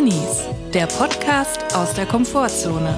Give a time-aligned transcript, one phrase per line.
[0.00, 2.96] Drinnies, der Podcast aus der Komfortzone.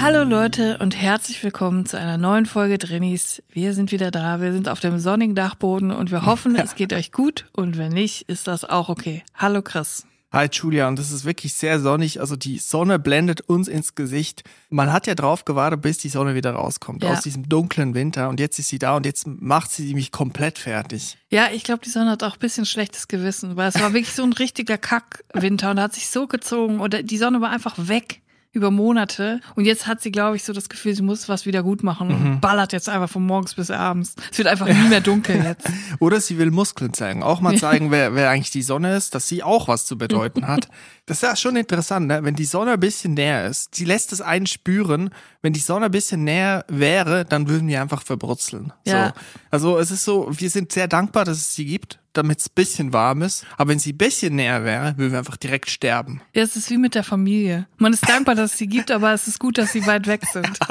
[0.00, 3.42] Hallo Leute und herzlich willkommen zu einer neuen Folge Drinnies.
[3.50, 6.94] Wir sind wieder da, wir sind auf dem sonnigen Dachboden und wir hoffen, es geht
[6.94, 9.22] euch gut und wenn nicht, ist das auch okay.
[9.34, 10.06] Hallo Chris.
[10.30, 12.20] Hi Julia, und es ist wirklich sehr sonnig.
[12.20, 14.44] Also die Sonne blendet uns ins Gesicht.
[14.68, 17.12] Man hat ja drauf gewartet, bis die Sonne wieder rauskommt Ja.
[17.12, 18.28] aus diesem dunklen Winter.
[18.28, 21.16] Und jetzt ist sie da und jetzt macht sie mich komplett fertig.
[21.30, 24.12] Ja, ich glaube, die Sonne hat auch ein bisschen schlechtes Gewissen, weil es war wirklich
[24.14, 28.20] so ein richtiger Kackwinter und hat sich so gezogen und die Sonne war einfach weg
[28.58, 31.62] über Monate und jetzt hat sie, glaube ich, so das Gefühl, sie muss was wieder
[31.62, 34.14] gut machen und ballert jetzt einfach von morgens bis abends.
[34.30, 35.70] Es wird einfach nie mehr dunkel jetzt.
[36.00, 37.22] Oder sie will Muskeln zeigen.
[37.22, 40.46] Auch mal zeigen, wer, wer eigentlich die Sonne ist, dass sie auch was zu bedeuten
[40.46, 40.68] hat.
[41.06, 42.20] Das ist ja schon interessant, ne?
[42.22, 43.74] wenn die Sonne ein bisschen näher ist.
[43.74, 45.10] Sie lässt es einen spüren.
[45.40, 48.72] Wenn die Sonne ein bisschen näher wäre, dann würden wir einfach verbrutzeln.
[48.84, 49.06] Ja.
[49.06, 49.12] So.
[49.50, 52.54] Also es ist so, wir sind sehr dankbar, dass es sie gibt, damit es ein
[52.54, 53.46] bisschen warm ist.
[53.56, 56.20] Aber wenn sie ein bisschen näher wäre, würden wir einfach direkt sterben.
[56.34, 57.66] Ja, es ist wie mit der Familie.
[57.76, 60.22] Man ist dankbar, dass es sie gibt, aber es ist gut, dass sie weit weg
[60.32, 60.58] sind.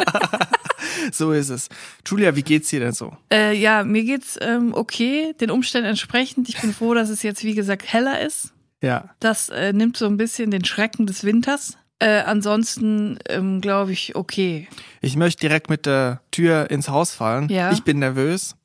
[1.12, 1.70] So ist es.
[2.06, 3.16] Julia, wie geht's dir denn so?
[3.32, 6.50] Äh, ja, mir geht's ähm, okay, den Umständen entsprechend.
[6.50, 8.54] Ich bin froh, dass es jetzt, wie gesagt, heller ist.
[8.82, 9.10] Ja.
[9.20, 11.78] Das äh, nimmt so ein bisschen den Schrecken des Winters.
[12.00, 14.68] Äh, ansonsten ähm, glaube ich okay.
[15.02, 17.50] Ich möchte direkt mit der Tür ins Haus fallen.
[17.50, 17.72] Ja.
[17.72, 18.56] Ich bin nervös.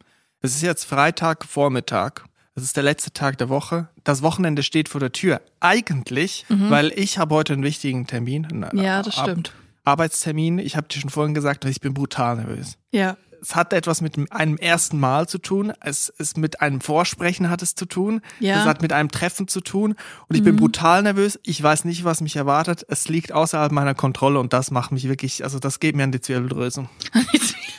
[0.42, 2.24] Es ist jetzt Freitag Vormittag.
[2.54, 3.88] Es ist der letzte Tag der Woche.
[4.04, 5.40] Das Wochenende steht vor der Tür.
[5.60, 8.44] Eigentlich, weil ich habe heute einen wichtigen Termin.
[8.46, 8.78] einen Mhm.
[8.82, 9.52] Ja, das Ar- stimmt.
[9.84, 10.58] Arbeitstermin.
[10.58, 12.76] Ich habe dir schon vorhin gesagt, ich bin brutal nervös.
[12.90, 13.16] Ja.
[13.40, 15.72] Es hat etwas mit einem ersten Mal zu tun.
[15.80, 18.20] Es ist mit einem Vorsprechen hat es zu tun.
[18.38, 18.54] Ja.
[18.56, 18.60] Mhm.
[18.60, 19.96] Es hat mit einem Treffen zu tun.
[20.28, 21.40] Und ich bin brutal nervös.
[21.42, 22.84] Ich weiß nicht, was mich erwartet.
[22.88, 26.12] Es liegt außerhalb meiner Kontrolle und das macht mich wirklich, also das geht mir an
[26.12, 26.86] die Zwirbeldrüse.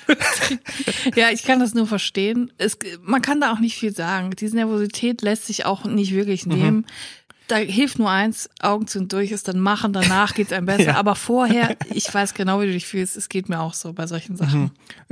[1.15, 2.51] ja, ich kann das nur verstehen.
[2.57, 4.31] Es, man kann da auch nicht viel sagen.
[4.31, 6.53] Diese Nervosität lässt sich auch nicht wirklich Mhm.
[6.53, 6.85] nehmen.
[7.49, 10.83] Da hilft nur eins, Augen zu und durch ist dann machen, danach geht's einem besser.
[10.93, 10.95] Ja.
[10.95, 13.17] Aber vorher, ich weiß genau, wie du dich fühlst.
[13.17, 14.71] Es geht mir auch so bei solchen Sachen.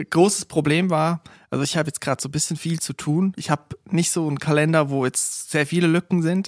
[0.09, 3.33] Großes Problem war, also ich habe jetzt gerade so ein bisschen viel zu tun.
[3.35, 6.47] Ich habe nicht so einen Kalender, wo jetzt sehr viele Lücken sind.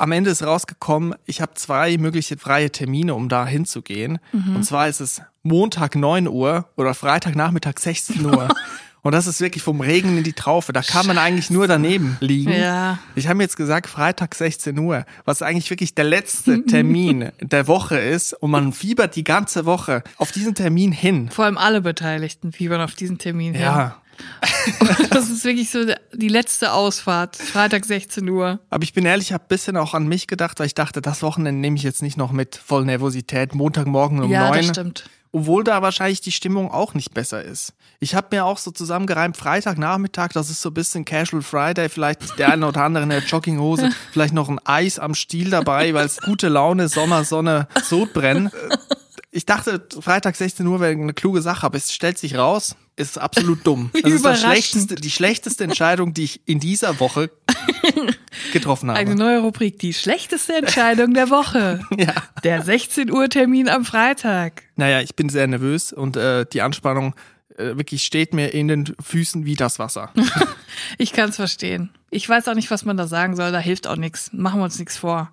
[0.00, 4.18] Am Ende ist rausgekommen, ich habe zwei mögliche freie Termine, um da hinzugehen.
[4.32, 8.48] Und zwar ist es Montag 9 Uhr oder Freitagnachmittag 16 Uhr.
[9.02, 10.72] Und das ist wirklich vom Regen in die Traufe.
[10.72, 12.52] Da kann man eigentlich nur daneben liegen.
[12.52, 12.98] Ja.
[13.14, 17.66] Ich habe mir jetzt gesagt, Freitag 16 Uhr, was eigentlich wirklich der letzte Termin der
[17.66, 18.32] Woche ist.
[18.34, 21.28] Und man fiebert die ganze Woche auf diesen Termin hin.
[21.30, 23.62] Vor allem alle Beteiligten fiebern auf diesen Termin hin.
[23.62, 23.99] Ja.
[25.10, 27.36] Das ist wirklich so die letzte Ausfahrt.
[27.36, 28.60] Freitag 16 Uhr.
[28.70, 31.02] Aber ich bin ehrlich, ich habe ein bisschen auch an mich gedacht, weil ich dachte,
[31.02, 33.54] das Wochenende nehme ich jetzt nicht noch mit voll Nervosität.
[33.54, 34.74] Montagmorgen um ja, das neun.
[34.74, 35.10] stimmt.
[35.32, 37.72] Obwohl da wahrscheinlich die Stimmung auch nicht besser ist.
[38.00, 42.38] Ich habe mir auch so zusammengereimt, Freitagnachmittag, das ist so ein bisschen Casual Friday, vielleicht
[42.38, 46.06] der eine oder andere in der Jogginghose, vielleicht noch ein Eis am Stiel dabei, weil
[46.06, 48.50] es gute Laune, Sommer, Sonne, Sodbrennen.
[49.32, 53.16] Ich dachte, Freitag 16 Uhr wäre eine kluge Sache, aber es stellt sich raus, ist
[53.16, 53.90] absolut dumm.
[54.02, 57.30] Das ist das schlechteste, die schlechteste Entscheidung, die ich in dieser Woche
[58.52, 58.98] getroffen habe.
[58.98, 61.80] Eine neue Rubrik, die schlechteste Entscheidung der Woche.
[61.96, 62.14] Ja.
[62.44, 64.62] Der 16 Uhr Termin am Freitag.
[64.76, 67.14] Naja, ich bin sehr nervös und äh, die Anspannung
[67.56, 70.12] äh, wirklich steht mir in den Füßen wie das Wasser.
[70.98, 71.90] Ich kann's verstehen.
[72.10, 73.52] Ich weiß auch nicht, was man da sagen soll.
[73.52, 74.30] Da hilft auch nichts.
[74.32, 75.30] Machen wir uns nichts vor.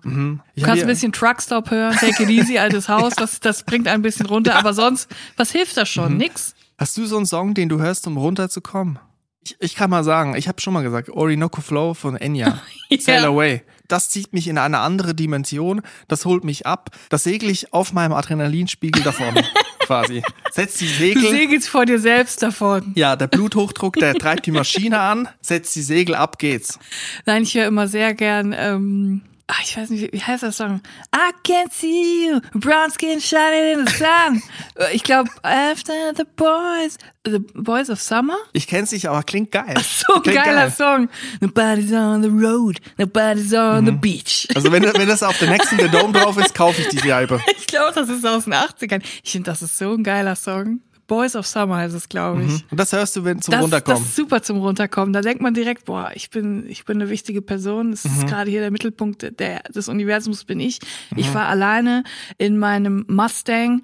[0.54, 3.88] Ich Du kannst ein bisschen Truckstop hören, Take it easy, altes Haus, das, das bringt
[3.88, 4.54] ein bisschen runter.
[4.54, 6.12] Aber sonst, was hilft das schon?
[6.12, 6.18] Mhm.
[6.18, 6.54] Nix.
[6.78, 9.00] Hast du so einen Song, den du hörst, um runterzukommen?
[9.42, 12.60] Ich, ich kann mal sagen, ich habe schon mal gesagt, Orinoco Flow von Enya,
[13.00, 13.62] Sail Away.
[13.88, 17.92] Das zieht mich in eine andere Dimension, das holt mich ab, das segel ich auf
[17.92, 19.34] meinem Adrenalinspiegel davon,
[19.88, 20.22] quasi.
[20.52, 22.92] Setzt die Du Segel, segelst vor dir selbst davon.
[22.94, 26.78] ja, der Bluthochdruck, der treibt die Maschine an, setzt die Segel, ab geht's.
[27.24, 30.80] Nein, ich höre immer sehr gern, ähm, ach, ich weiß nicht, wie, heißt das Song?
[31.14, 34.42] I can't see you, brown skin shining in the sun.
[34.76, 38.36] Äh, Ich glaube, after the boys, the boys of summer?
[38.52, 39.74] Ich kenn's nicht, aber klingt geil.
[40.06, 40.70] So ein klingt geiler geil.
[40.72, 41.08] Song.
[41.40, 43.86] Nobody's on the road, nobody's on Mhm.
[43.86, 44.48] the beach.
[44.54, 47.40] Also wenn, wenn das auf der nächsten The Dome drauf ist, kaufe ich die Scheibe.
[47.58, 49.02] Ich glaube, das ist aus den 80ern.
[49.22, 50.80] Ich finde, das ist so ein geiler Song.
[51.08, 52.64] Boys of Summer heißt es, glaube ich.
[52.70, 53.98] Und das hörst du, wenn zum Das, Runterkommen.
[54.00, 55.12] das ist super zum Runterkommen.
[55.12, 57.92] Da denkt man direkt, boah, ich bin, ich bin eine wichtige Person.
[57.92, 58.10] Es Mhm.
[58.12, 60.78] ist gerade hier der Mittelpunkt der, des Universums bin ich.
[61.10, 61.18] Mhm.
[61.18, 62.04] Ich fahre alleine
[62.36, 63.82] in meinem Mustang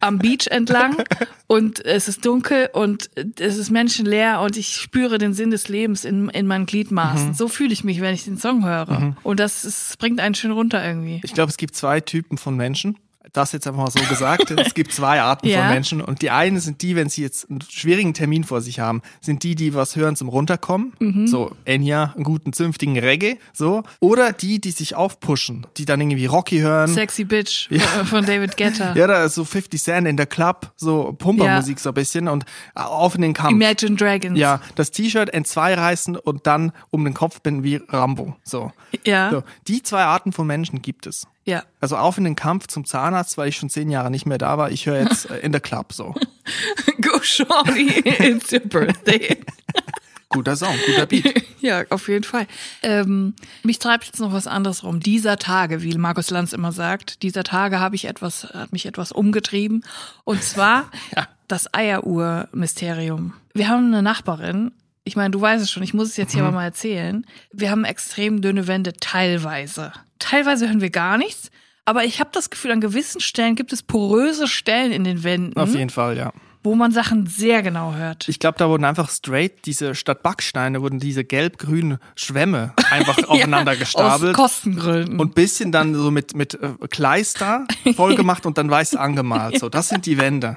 [0.00, 0.96] am Beach entlang
[1.46, 6.04] und es ist dunkel und es ist menschenleer und ich spüre den Sinn des Lebens
[6.04, 7.28] in, in meinen Gliedmaßen.
[7.28, 7.34] Mhm.
[7.34, 9.14] So fühle ich mich, wenn ich den Song höre.
[9.22, 11.20] Und das ist, bringt einen schön runter irgendwie.
[11.22, 12.98] Ich glaube, es gibt zwei Typen von Menschen.
[13.34, 14.50] Das jetzt einfach mal so gesagt.
[14.52, 15.60] es gibt zwei Arten Ja.
[15.60, 18.80] von Menschen und die einen sind die, wenn sie jetzt einen schwierigen Termin vor sich
[18.80, 21.26] haben, sind die, die was hören zum Runterkommen, Mhm.
[21.26, 23.82] so Enya, einen guten, zünftigen Reggae, so.
[24.00, 26.88] Oder die, die sich aufpushen, die dann irgendwie Rocky hören.
[26.88, 28.94] Sexy Bitch äh, von David Guetta.
[28.94, 31.82] Ja, da ist so 50 Cent in der Club, so Pumpermusik Ja.
[31.82, 32.44] so ein bisschen und
[32.74, 33.52] auf in den Kampf.
[33.52, 34.38] Imagine Dragons.
[34.38, 38.36] Ja, das T-Shirt in zwei reißen und dann um den Kopf binden wie Rambo.
[38.44, 38.72] So.
[39.04, 39.30] Ja.
[39.30, 39.42] so.
[39.66, 41.26] Die zwei Arten von Menschen gibt es.
[41.44, 41.62] Ja.
[41.80, 44.56] Also auf in den Kampf zum Zahnarzt, weil ich schon zehn Jahre nicht mehr da
[44.58, 44.70] war.
[44.70, 46.14] Ich höre jetzt äh, in der Club so.
[47.02, 49.38] Go Shorty, it's your birthday.
[50.30, 51.44] Guter Song, guter Beat.
[51.60, 52.48] ja, auf jeden Fall.
[52.82, 54.98] Ähm, mich treibt jetzt noch was anderes rum.
[54.98, 59.12] Dieser Tage, wie Markus Lanz immer sagt, dieser Tage habe ich etwas, hat mich etwas
[59.12, 59.84] umgetrieben.
[60.24, 61.28] Und zwar Ja.
[61.46, 63.34] das Eieruhr-Mysterium.
[63.52, 64.72] Wir haben eine Nachbarin.
[65.04, 67.26] Ich meine, du weißt es schon, ich muss es jetzt hier aber mal erzählen.
[67.52, 69.92] Wir haben extrem dünne Wände, teilweise.
[70.18, 71.50] Teilweise hören wir gar nichts.
[71.84, 75.60] Aber ich habe das Gefühl, an gewissen Stellen gibt es poröse Stellen in den Wänden,
[75.60, 76.32] Auf jeden Fall, ja.
[76.62, 78.26] wo man Sachen sehr genau hört.
[78.26, 83.72] Ich glaube, da wurden einfach straight diese statt Backsteine wurden diese gelb-grünen Schwämme einfach aufeinander
[83.72, 84.34] Aus gestapelt.
[84.34, 85.20] Kostengründen.
[85.20, 89.58] und bisschen dann so mit, mit äh, Kleister voll gemacht und dann weiß angemalt.
[89.58, 90.56] So, das sind die Wände.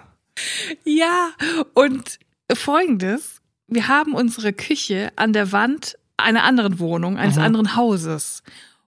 [0.86, 1.32] Ja,
[1.74, 2.20] und
[2.54, 3.37] folgendes,
[3.68, 8.42] wir haben unsere Küche an der Wand einer anderen Wohnung, eines anderen Hauses.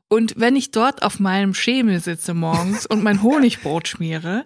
[0.09, 4.45] Und wenn ich dort auf meinem Schemel sitze morgens und mein Honigbrot schmiere,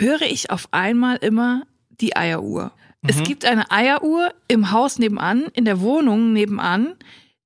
[0.00, 1.64] höre ich auf einmal immer
[2.00, 2.72] die Eieruhr.
[3.06, 6.94] Es gibt eine Eieruhr im Haus nebenan, in der Wohnung nebenan,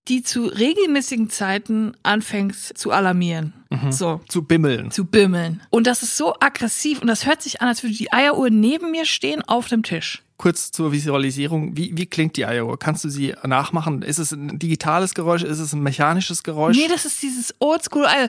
[0.06, 3.52] die zu regelmäßigen Zeiten anfängt zu alarmieren.
[3.90, 4.90] So Zu bimmeln.
[4.92, 5.60] zu bimmeln.
[5.70, 8.92] Und das ist so aggressiv und das hört sich an, als würde die Eieruhr neben
[8.92, 10.22] mir stehen auf dem Tisch.
[10.38, 11.76] Kurz zur Visualisierung.
[11.76, 12.79] Wie, wie klingt die Eieruhr?
[12.79, 14.02] Kannst du sie nachmachen?
[14.02, 15.43] Ist es ein digitales Geräusch?
[15.43, 16.76] Ist es ein mechanisches Geräusch?
[16.76, 18.29] Nee, das ist dieses Oldschool Eier.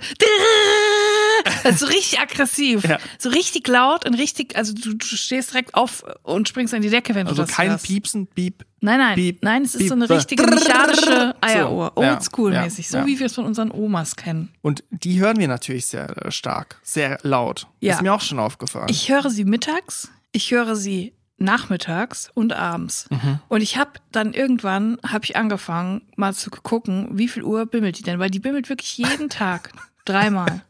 [1.64, 2.84] Das ist so richtig aggressiv.
[2.84, 2.98] Ja.
[3.18, 6.90] So richtig laut und richtig, also du, du stehst direkt auf und springst an die
[6.90, 7.86] Decke, wenn also du das kein hörst.
[7.86, 8.66] Piepsen, Piep.
[8.82, 11.94] Nein, nein, Piep, nein, es ist Piep, so eine richtige mechanische Eieruhr.
[11.96, 13.06] Oldschool-mäßig, so ja.
[13.06, 14.50] wie wir es von unseren Omas kennen.
[14.62, 17.68] Und die hören wir natürlich sehr stark, sehr laut.
[17.82, 17.94] Ja.
[17.94, 18.88] Ist mir auch schon aufgefallen.
[18.90, 23.08] Ich höre sie mittags, ich höre sie nachmittags und abends.
[23.10, 23.40] Mhm.
[23.48, 27.98] Und ich habe dann irgendwann habe ich angefangen mal zu gucken, wie viel Uhr bimmelt
[28.00, 29.72] die denn, weil die bimmelt wirklich jeden Tag
[30.06, 30.62] dreimal.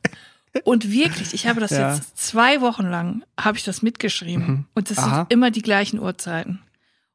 [0.63, 1.93] Und wirklich, ich habe das Ja.
[1.93, 5.03] jetzt zwei Wochen lang habe ich das mitgeschrieben und das Mhm.
[5.03, 5.15] Aha.
[5.17, 6.59] sind immer die gleichen Uhrzeiten.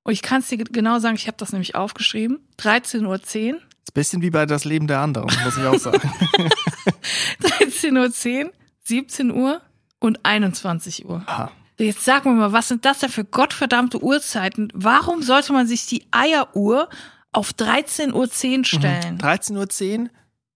[0.05, 2.39] Und ich kann es dir genau sagen, ich habe das nämlich aufgeschrieben.
[2.59, 3.59] 13.10 Uhr, ist ein
[3.95, 5.99] bisschen wie bei das Leben der anderen, muss ich auch sagen.
[7.41, 8.53] 13.10 Uhr,
[8.85, 9.61] 17 Uhr
[9.99, 11.23] und 21 Uhr.
[11.27, 11.51] Aha.
[11.79, 14.69] Jetzt sag mir mal, was sind das denn für gottverdammte Uhrzeiten?
[14.75, 16.89] Warum sollte man sich die Eieruhr
[17.33, 18.29] auf 13.10 Uhr
[18.59, 18.65] Mhm.
[18.65, 20.09] stellen 13.10 Uhr,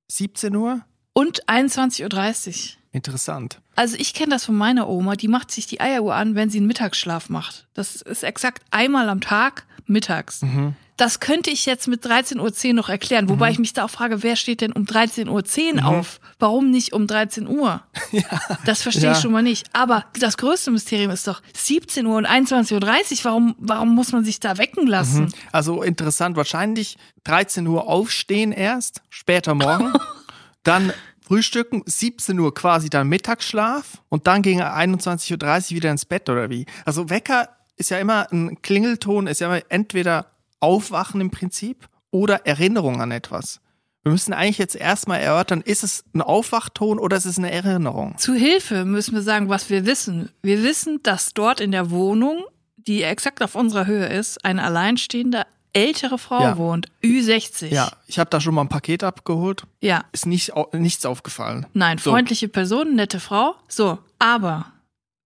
[0.09, 0.81] 17 Uhr?
[1.15, 2.79] und 21.30 Uhr?
[2.93, 3.61] Interessant.
[3.75, 6.59] Also ich kenne das von meiner Oma, die macht sich die Eieruhr an, wenn sie
[6.59, 7.67] einen Mittagsschlaf macht.
[7.75, 10.43] Das ist exakt einmal am Tag mittags.
[10.43, 10.75] Mhm.
[10.97, 14.25] Das könnte ich jetzt mit 13.10 Uhr noch erklären, wobei ich mich da auch frage,
[14.25, 15.79] wer steht denn um 13.10 Mhm.
[15.79, 16.19] Uhr auf?
[16.41, 17.83] Warum nicht um 13 Uhr?
[18.65, 19.13] Das verstehe Ja.
[19.13, 19.67] ich schon mal nicht.
[19.73, 23.25] Aber das größte Mysterium ist doch 17 Uhr und 21.30 Uhr.
[23.25, 25.33] Warum, warum muss man sich da wecken lassen?
[25.53, 29.93] Also interessant, wahrscheinlich 13 Uhr aufstehen erst, später morgen,
[30.65, 36.29] dann frühstücken, 17 Uhr quasi dann Mittagsschlaf und dann gegen 21.30 Uhr wieder ins Bett
[36.29, 36.67] oder wie?
[36.85, 40.27] Also Wecker ist ja immer ein Klingelton, ist ja immer entweder
[40.61, 43.61] Aufwachen im Prinzip oder Erinnerung an etwas.
[44.03, 48.17] Wir müssen eigentlich jetzt erstmal erörtern, ist es ein Aufwachton oder ist es eine Erinnerung?
[48.19, 50.31] Zu Hilfe müssen wir sagen, was wir wissen.
[50.43, 52.45] Wir wissen, dass dort in der Wohnung,
[52.77, 56.57] die exakt auf unserer Höhe ist, eine alleinstehende ältere Frau Ja.
[56.57, 56.87] wohnt.
[57.03, 57.67] Ü60.
[57.69, 60.05] Ja, ich habe da schon mal ein Paket abgeholt, Ja.
[60.13, 61.67] ist nicht, nichts aufgefallen.
[61.75, 62.11] Nein, So.
[62.11, 63.55] freundliche Person, nette Frau.
[63.69, 64.73] So, aber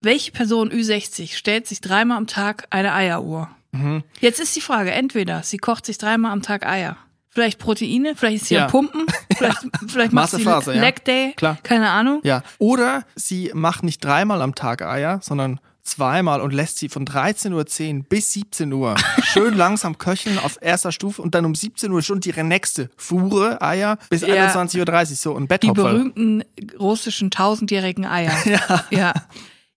[0.03, 3.49] welche Person Ü60 stellt sich dreimal am Tag eine Eieruhr?
[3.71, 4.03] Mhm.
[4.19, 6.97] Jetzt ist die Frage, entweder sie kocht sich dreimal am Tag Eier.
[7.29, 8.67] Vielleicht Proteine, vielleicht ist sie Ja.
[8.67, 10.59] Pumpen, vielleicht, vielleicht macht sie ja.
[10.73, 11.57] Leg Day, Klar.
[11.63, 12.21] keine Ahnung.
[12.23, 17.05] Ja, oder sie macht nicht dreimal am Tag Eier, sondern zweimal und lässt sie von
[17.05, 17.53] 13.10
[17.97, 18.93] Uhr bis 17 Uhr
[19.23, 23.61] schön langsam köcheln auf erster Stufe und dann um 17 Uhr schon ihre nächste Fuhre
[23.63, 24.47] Eier bis Ja.
[24.53, 24.79] 21.30
[25.09, 25.91] Uhr so ein Die Betthopferl.
[25.93, 26.43] berühmten
[26.79, 28.31] russischen tausendjährigen Eier.
[28.45, 28.85] Ja.
[28.91, 29.13] ja.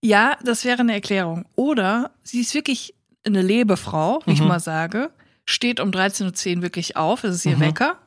[0.02, 1.46] Ja, das wäre eine Erklärung.
[1.56, 2.94] Oder sie ist wirklich
[3.26, 4.48] eine Lebefrau, wie ich Mhm.
[4.48, 5.10] mal sage,
[5.46, 7.52] steht um 13.10 Uhr wirklich auf, es ist Mhm.
[7.52, 7.98] ihr Wecker.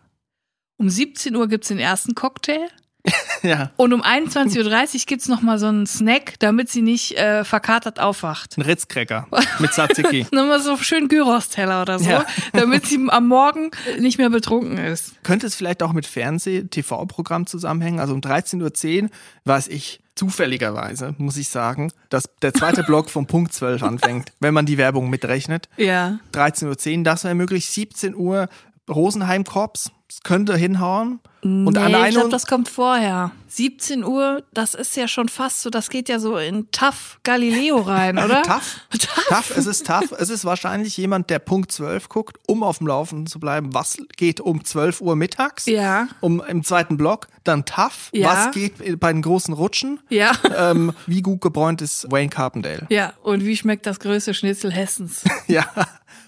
[0.78, 2.68] Um 17 Uhr gibt's den ersten Cocktail.
[3.42, 7.46] Ja, Und um 21.30 Uhr gibt's noch mal so einen Snack, damit sie nicht äh,
[7.46, 8.58] verkatert aufwacht.
[8.58, 9.28] ein Ritzcracker
[9.60, 10.28] mit Tzatziki.
[10.34, 12.26] Nochmal so schön Gyros-Teller oder so, Ja.
[12.54, 15.24] damit sie am Morgen nicht mehr betrunken ist.
[15.24, 18.02] Könnte es vielleicht auch mit Fernseh-TV-Programm zusammenhängen?
[18.02, 19.10] Also um 13.10 Uhr,
[19.46, 24.54] weiß ich, zufälligerweise, muss ich sagen, dass der zweite Block vom Punkt 12 anfängt, wenn
[24.54, 25.70] man die Werbung mitrechnet.
[25.78, 26.20] Ja.
[26.34, 27.70] 13.10 Uhr, das wäre möglich.
[27.70, 28.50] 17 Uhr
[28.90, 31.20] Rosenheim Korps, das könnte hinhauen.
[31.42, 33.32] Und nee, an ich glaube, das kommt vorher.
[33.48, 37.78] 17 Uhr, das ist ja schon fast so, das geht ja so in Tough Galileo
[37.78, 38.42] rein, oder?
[38.42, 38.82] Tough.
[38.92, 39.28] Tough.
[39.30, 39.58] tough.
[39.58, 40.12] Es ist tough.
[40.18, 43.74] Es ist wahrscheinlich jemand, der Punkt 12 guckt, um auf dem Laufenden zu bleiben.
[43.74, 45.68] Was geht um 12 Uhr mittags?
[45.68, 46.08] Ja.
[46.20, 47.28] Um im zweiten Block.
[47.44, 48.10] Dann tough.
[48.12, 48.30] Ja.
[48.30, 50.00] Was geht bei den großen Rutschen?
[50.10, 50.32] Ja.
[50.60, 52.86] Ähm, wie gut gebräunt ist Wayne Carpendale?
[52.90, 55.24] Ja, und wie schmeckt das größte Schnitzel Hessens?
[55.48, 55.66] Ja.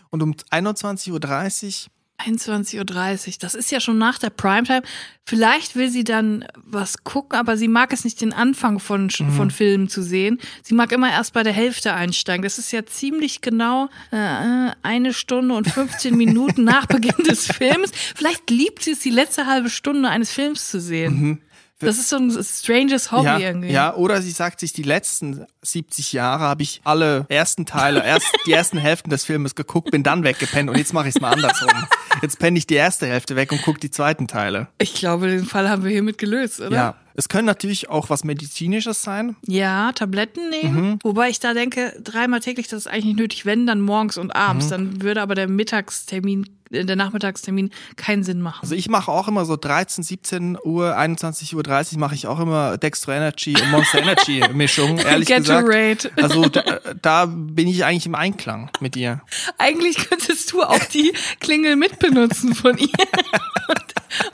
[0.09, 1.91] Und um 21.30 Uhr
[2.21, 4.83] 21.30 Uhr, das ist ja schon nach der Primetime.
[5.23, 9.51] Vielleicht will sie dann was gucken, aber sie mag es nicht, den Anfang von, von
[9.51, 10.39] Filmen zu sehen.
[10.63, 12.43] Sie mag immer erst bei der Hälfte einsteigen.
[12.43, 17.91] Das ist ja ziemlich genau äh, eine Stunde und 15 Minuten nach Beginn des Films.
[18.15, 21.41] Vielleicht liebt sie es, die letzte halbe Stunde eines Films zu sehen.
[21.87, 23.71] Das ist so ein stranges Hobby ja, irgendwie.
[23.71, 28.27] ja, oder sie sagt sich, die letzten 70 Jahre habe ich alle ersten Teile, erst
[28.45, 31.31] die ersten Hälften des Filmes geguckt, bin dann weggepennt und jetzt mache ich es mal
[31.31, 31.69] andersrum.
[32.21, 34.67] Jetzt penne ich die erste Hälfte weg und gucke die zweiten Teile.
[34.77, 36.75] Ich glaube, den Fall haben wir hiermit gelöst, oder?
[36.75, 36.95] Ja.
[37.13, 39.35] Es können natürlich auch was Medizinisches sein.
[39.45, 40.81] Ja, Tabletten nehmen.
[40.81, 40.99] Mhm.
[41.03, 44.35] Wobei ich da denke, dreimal täglich, das ist eigentlich nicht nötig, wenn dann morgens und
[44.35, 44.67] abends.
[44.67, 44.69] Mhm.
[44.69, 48.59] Dann würde aber der Mittagstermin, der Nachmittagstermin keinen Sinn machen.
[48.61, 52.39] Also ich mache auch immer so 13, 17 Uhr, 21 Uhr 30 mache ich auch
[52.39, 55.95] immer Dextro Energy und Monster Energy Mischung, ehrlich Gatorade.
[55.95, 56.23] gesagt.
[56.23, 59.21] Also da, da bin ich eigentlich im Einklang mit ihr.
[59.57, 62.87] Eigentlich könntest du auch die Klingel mitbenutzen von ihr.
[63.67, 63.83] und,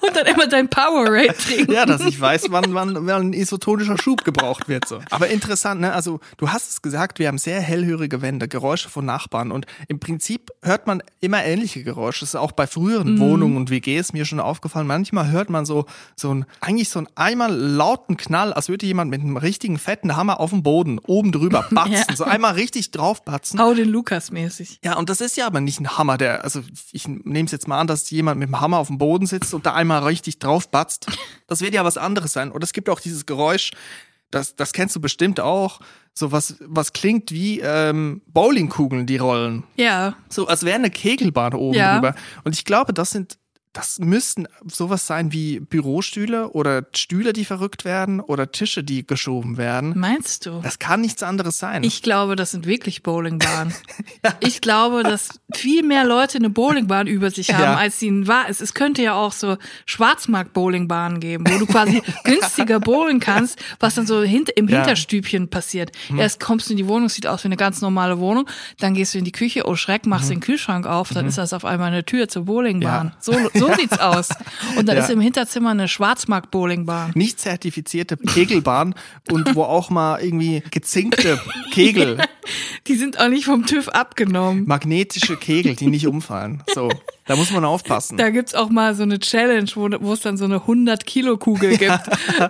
[0.02, 1.72] und dann immer dein Powerade trinken.
[1.72, 4.88] Ja, dass ich weiß, wann, wann, wann ein isotonischer Schub gebraucht wird.
[4.88, 5.00] So.
[5.10, 5.94] Aber interessant, ne?
[5.94, 10.00] Also du hast es gesagt, wir haben sehr hellhörige Wände, Geräusche von Nachbarn und im
[10.00, 12.27] Prinzip hört man immer ähnliche Geräusche.
[12.28, 14.86] Das ist auch bei früheren Wohnungen und WGs mir schon aufgefallen.
[14.86, 15.86] Manchmal hört man so
[16.18, 20.18] so ein eigentlich so ein einmal lauten Knall, als würde jemand mit einem richtigen fetten
[20.18, 22.16] Hammer auf dem Boden oben drüber batzen, Ja.
[22.18, 23.62] so einmal richtig draufbatzen.
[23.62, 24.80] Hau den Lukas mäßig.
[24.84, 27.70] Ja, und das ist ja aber nicht ein Hammer, der, also ich nehme es jetzt
[27.70, 30.40] mal an, dass jemand mit dem Hammer auf dem Boden sitzt und da einmal richtig
[30.40, 31.08] draufbatzt.
[31.50, 32.52] Das wird ja was anderes sein.
[32.52, 33.72] Und es gibt auch dieses Geräusch,
[34.32, 35.80] das, das kennst du bestimmt auch,
[36.14, 39.64] so was, was klingt wie ähm, Bowlingkugeln, die rollen.
[39.76, 40.16] Ja.
[40.30, 41.94] So als wäre eine Kegelbahn oben Ja.
[41.94, 42.16] drüber.
[42.44, 43.38] Und ich glaube, das sind,
[43.78, 49.58] das müssten sowas sein wie Bürostühle oder Stühle, die verrückt werden oder Tische, die geschoben
[49.58, 49.94] werden.
[49.96, 50.62] Meinst du?
[50.64, 51.84] Das kann nichts anderes sein.
[51.84, 53.74] Ich glaube, das sind wirklich Bowlingbahnen.
[54.40, 57.76] Ich glaube, dass viel mehr Leute eine Bowlingbahn über sich haben, Ja.
[57.76, 58.62] als sie ein wahr ist.
[58.62, 64.06] Es könnte ja auch so Schwarzmarkt-Bowlingbahnen geben, wo du quasi günstiger bowlen kannst, was dann
[64.08, 64.78] so hint im Ja.
[64.80, 65.92] Hinterstübchen passiert.
[66.18, 68.48] Erst kommst du in die Wohnung, sieht aus wie eine ganz normale Wohnung,
[68.80, 71.54] dann gehst du in die Küche, oh Schreck, machst den Kühlschrank auf, dann ist das
[71.54, 73.08] auf einmal eine Tür zur Bowlingbahn.
[73.08, 73.18] Ja.
[73.20, 73.34] So,
[73.68, 74.30] so sieht's aus.
[74.78, 75.04] Und dann Ja.
[75.04, 77.12] ist im Hinterzimmer eine Schwarzmarkt-Bowlingbahn.
[77.16, 78.96] nicht zertifizierte Kegelbahn
[79.32, 81.40] und wo auch mal irgendwie gezinkte
[81.72, 82.18] Kegel,
[82.88, 84.66] Die sind auch nicht vom TÜV abgenommen.
[84.68, 86.64] magnetische Kegel, die nicht umfallen.
[86.74, 86.90] So,
[87.28, 88.18] da muss man aufpassen.
[88.18, 92.00] Da gibt's auch mal so eine Challenge, wo, es dann so eine 100-Kilo-Kugel gibt.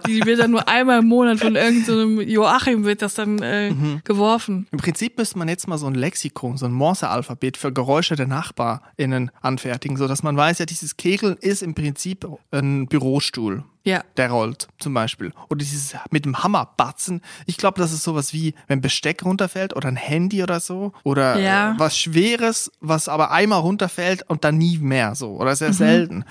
[0.07, 4.01] Die wird dann nur einmal im Monat von irgendeinem Joachim wird das dann äh, Mhm.
[4.03, 4.67] geworfen.
[4.72, 8.27] Im Prinzip müsste man jetzt mal so ein Lexikon, so ein Morse-Alphabet für Geräusche der
[8.27, 13.63] NachbarInnen anfertigen, so dass man weiß, ja, dieses Kegeln ist im Prinzip ein Bürostuhl.
[13.88, 14.03] Ja.
[14.17, 15.32] Der rollt zum Beispiel.
[15.50, 17.22] Oder dieses mit dem Hammer batzen.
[17.46, 20.91] Ich glaube, das ist sowas wie, wenn Besteck runterfällt oder ein Handy oder so.
[21.03, 21.72] Oder Ja.
[21.72, 25.32] äh, was Schweres, was aber einmal runterfällt und dann nie mehr so.
[25.38, 25.56] Oder Mhm.
[25.56, 26.25] sehr selten.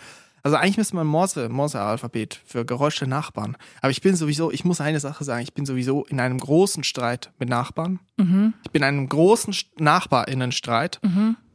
[0.47, 3.57] Also eigentlich müsste man Morse, Morse-Alphabet für Geräusche Nachbarn.
[3.83, 6.85] Aber ich bin sowieso, ich muss eine Sache sagen, ich bin sowieso in einem großen
[6.85, 7.99] Streit mit Nachbarn.
[8.17, 11.01] Ich bin in einem großen St- Nachbarinnenstreit.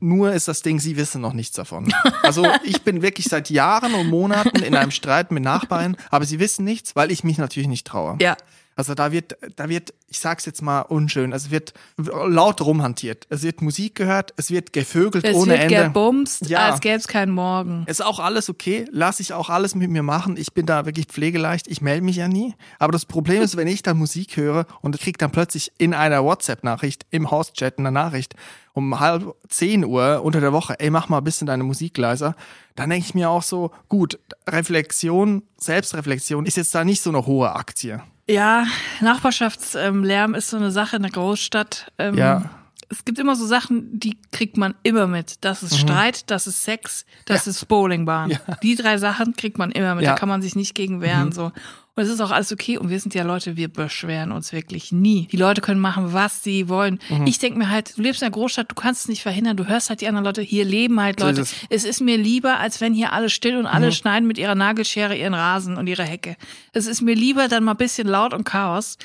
[0.02, 1.94] Nur ist das Ding, sie wissen noch nichts davon.
[2.22, 6.40] Also ich bin wirklich seit Jahren und Monaten in einem Streit mit Nachbarn, aber sie
[6.40, 8.18] wissen nichts, weil ich mich natürlich nicht traue.
[8.20, 8.36] Ja.
[8.82, 13.28] Also da wird, da wird, ich sag's jetzt mal unschön, es wird laut rumhantiert.
[13.30, 15.84] Es wird Musik gehört, es wird gevögelt Es ohne wird Ende.
[15.84, 16.66] gebumst, Ja.
[16.72, 17.84] als gäbe es keinen Morgen.
[17.86, 20.36] Ist auch alles okay, lasse ich auch alles mit mir machen.
[20.36, 22.56] Ich bin da wirklich pflegeleicht, ich melde mich ja nie.
[22.80, 26.24] Aber das Problem ist, wenn ich dann Musik höre und krieg dann plötzlich in einer
[26.24, 28.34] WhatsApp-Nachricht, im Hauschat eine Nachricht
[28.74, 32.36] um halb zehn Uhr unter der Woche, ey, mach mal ein bisschen deine Musik leiser,
[32.76, 34.18] dann denke ich mir auch so, gut,
[34.50, 38.02] Reflexion, Selbstreflexion ist jetzt da nicht so eine hohe Aktie.
[38.32, 38.66] Ja,
[39.02, 41.92] Nachbarschaftslärm ist so eine Sache in der Großstadt.
[41.98, 42.50] Ähm, Ja.
[42.94, 45.36] Es gibt immer so Sachen, die kriegt man immer mit.
[45.46, 48.28] Das ist Streit, das ist Sex, das ist Bowlingbahn.
[48.28, 48.32] Mhm.
[48.48, 48.56] Ja.
[48.62, 50.04] Die drei Sachen kriegt man immer mit.
[50.04, 50.12] Ja.
[50.12, 50.16] Mhm.
[50.16, 51.32] Da kann man sich nicht gegen wehren.
[51.32, 51.54] So.
[52.02, 52.80] Und es ist auch alles okay.
[52.80, 55.28] Und wir sind ja Leute, wir beschweren uns wirklich nie.
[55.32, 56.98] Die Leute können machen, was sie wollen.
[57.10, 57.28] Mhm.
[57.28, 59.56] Ich denke mir halt, du lebst in einer Großstadt, du kannst es nicht verhindern.
[59.56, 61.42] Du hörst halt die anderen Leute, hier leben halt So ist Leute.
[61.44, 61.62] es.
[61.62, 61.68] Mhm.
[61.70, 65.16] es ist mir lieber, als wenn hier alle still und alle schneiden mit ihrer Nagelschere
[65.16, 66.38] ihren Rasen und ihre Hecke.
[66.74, 68.98] Es ist mir lieber dann mal ein bisschen laut und Chaos.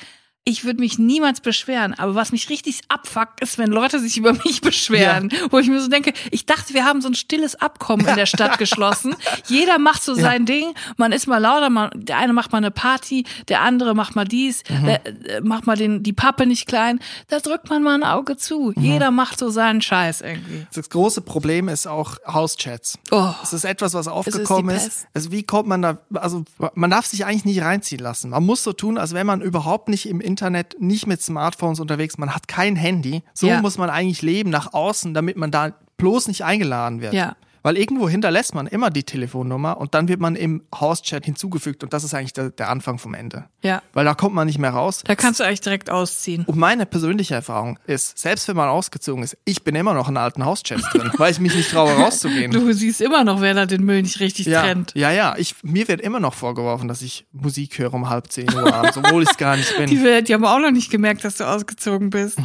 [0.49, 4.31] Ich würde mich niemals beschweren, aber was mich richtig abfuckt, ist, wenn Leute sich über
[4.31, 5.29] mich beschweren.
[5.49, 8.25] Wo ich mir so denke, ich dachte, wir haben so ein stilles Abkommen in der
[8.27, 9.13] Stadt geschlossen.
[9.47, 10.73] Jeder macht so sein Ding.
[10.95, 14.23] Man ist mal lauter, man, der eine macht mal eine Party, der andere macht mal
[14.23, 14.85] dies, Mhm.
[14.85, 16.99] der äh, macht mal den, die Pappe nicht klein.
[17.27, 18.71] Da drückt man mal ein Auge zu.
[18.73, 18.81] Mhm.
[18.81, 20.65] Jeder macht so seinen Scheiß irgendwie.
[20.73, 22.97] Das große Problem ist auch Hauschats.
[23.11, 23.31] Oh.
[23.43, 24.83] Es ist etwas, was ist aufgekommen ist.
[24.85, 25.07] Pest.
[25.13, 28.29] Also wie kommt man da, also man darf sich eigentlich nicht reinziehen lassen.
[28.29, 30.36] Man muss so tun, als wäre man überhaupt nicht im Internet,
[30.79, 33.23] nicht mit Smartphones unterwegs, man hat kein Handy.
[33.33, 33.61] So Ja.
[33.61, 37.13] muss man eigentlich leben nach außen, damit man da bloß nicht eingeladen wird.
[37.13, 37.35] Ja.
[37.67, 41.91] Weil irgendwo hinterlässt man immer die Telefonnummer und dann wird man im Hauschat hinzugefügt und
[41.91, 43.43] das ist eigentlich der, der Anfang vom Ende.
[43.61, 43.81] Ja.
[43.91, 45.03] Weil da kommt man nicht mehr raus.
[45.05, 46.45] Da kannst du eigentlich direkt ausziehen.
[46.45, 50.15] Und meine persönliche Erfahrung ist, selbst wenn man ausgezogen ist, ich bin immer noch in
[50.15, 52.51] alten Hauschats drin, weil ich mich nicht traue rauszugehen.
[52.57, 54.93] Du siehst immer noch, wer da den Müll nicht richtig ja, trennt.
[54.95, 55.35] ja, ja.
[55.37, 58.97] Ich, mir wird immer noch vorgeworfen, dass ich Musik höre um halb zehn Uhr abends,
[58.97, 60.03] obwohl ich es gar nicht Die, bin.
[60.05, 62.37] Welt, die haben auch noch nicht gemerkt, dass du ausgezogen bist.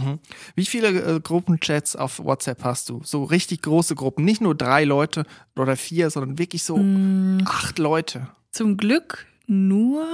[0.56, 3.00] Wie viele äh, Gruppenchats auf WhatsApp hast du?
[3.04, 5.11] So richtig große Gruppen, nicht nur drei Leute
[5.56, 7.42] oder vier, sondern wirklich so Mm.
[7.46, 8.28] acht Leute.
[8.50, 10.06] Zum Glück nur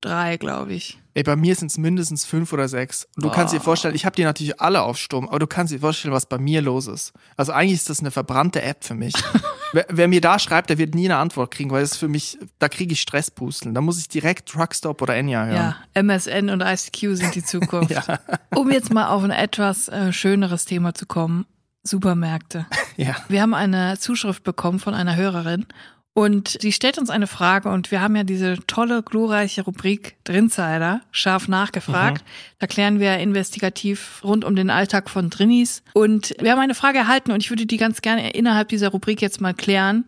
[0.00, 0.98] drei, glaube ich.
[1.14, 3.08] Ey, bei mir sind es mindestens fünf oder sechs.
[3.16, 5.72] Und du kannst dir vorstellen, ich habe die natürlich alle auf Sturm, aber du kannst
[5.72, 7.14] dir vorstellen, was bei mir los ist.
[7.38, 9.14] Also eigentlich ist das eine verbrannte App für mich.
[9.72, 12.08] wer, wer mir da schreibt, der wird nie eine Antwort kriegen, weil das ist für
[12.08, 13.74] mich, da kriege ich Stresspusteln.
[13.74, 15.74] Da muss ich direkt Truckstop oder Enya hören.
[15.94, 17.90] Ja, MSN und ICQ sind die Zukunft.
[17.92, 18.20] Ja.
[18.54, 21.46] Um jetzt mal auf ein etwas äh, schöneres Thema zu kommen.
[21.86, 22.66] Supermärkte.
[22.98, 23.14] Ja.
[23.28, 25.66] Wir haben eine Zuschrift bekommen von einer Hörerin
[26.14, 31.02] und sie stellt uns eine Frage und wir haben ja diese tolle, glorreiche Rubrik Drinsider,
[31.10, 32.24] scharf nachgefragt.
[32.58, 36.96] Da klären wir investigativ rund um den Alltag von Drinnies und wir haben eine Frage
[36.96, 40.06] erhalten und ich würde die ganz gerne innerhalb dieser Rubrik jetzt mal klären,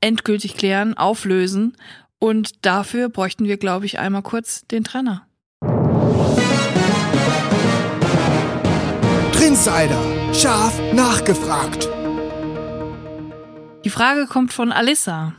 [0.00, 1.76] endgültig klären, auflösen
[2.20, 5.26] und dafür bräuchten wir, glaube ich, einmal kurz den Trenner.
[9.32, 10.19] Trinsider.
[10.34, 11.88] Scharf nachgefragt.
[13.84, 15.34] Die Frage kommt von Alissa.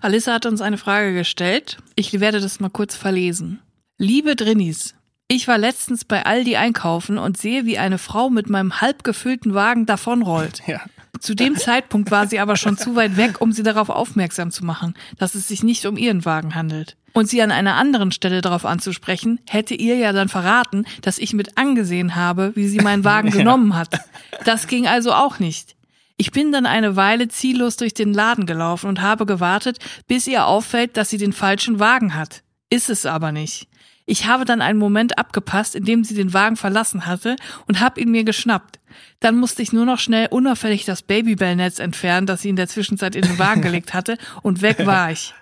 [0.00, 1.78] Alissa hat uns eine Frage gestellt.
[1.94, 3.60] Ich werde das mal kurz verlesen.
[3.98, 4.94] Liebe Drinnies,
[5.28, 9.54] ich war letztens bei Aldi einkaufen und sehe, wie eine Frau mit meinem halb gefüllten
[9.54, 10.62] Wagen davonrollt.
[10.66, 10.80] Ja.
[11.20, 14.64] Zu dem Zeitpunkt war sie aber schon zu weit weg, um sie darauf aufmerksam zu
[14.64, 16.96] machen, dass es sich nicht um ihren Wagen handelt.
[17.12, 21.34] Und sie an einer anderen Stelle darauf anzusprechen, hätte ihr ja dann verraten, dass ich
[21.34, 24.00] mit angesehen habe, wie sie meinen Wagen genommen hat.
[24.44, 25.76] Das ging also auch nicht.
[26.16, 30.46] Ich bin dann eine Weile ziellos durch den Laden gelaufen und habe gewartet, bis ihr
[30.46, 32.42] auffällt, dass sie den falschen Wagen hat.
[32.70, 33.68] Ist es aber nicht.
[34.06, 37.36] Ich habe dann einen Moment abgepasst, in dem sie den Wagen verlassen hatte
[37.66, 38.80] und habe ihn mir geschnappt.
[39.20, 43.14] Dann musste ich nur noch schnell unauffällig das Babybellnetz entfernen, das sie in der Zwischenzeit
[43.14, 45.34] in den Wagen gelegt hatte, und weg war ich.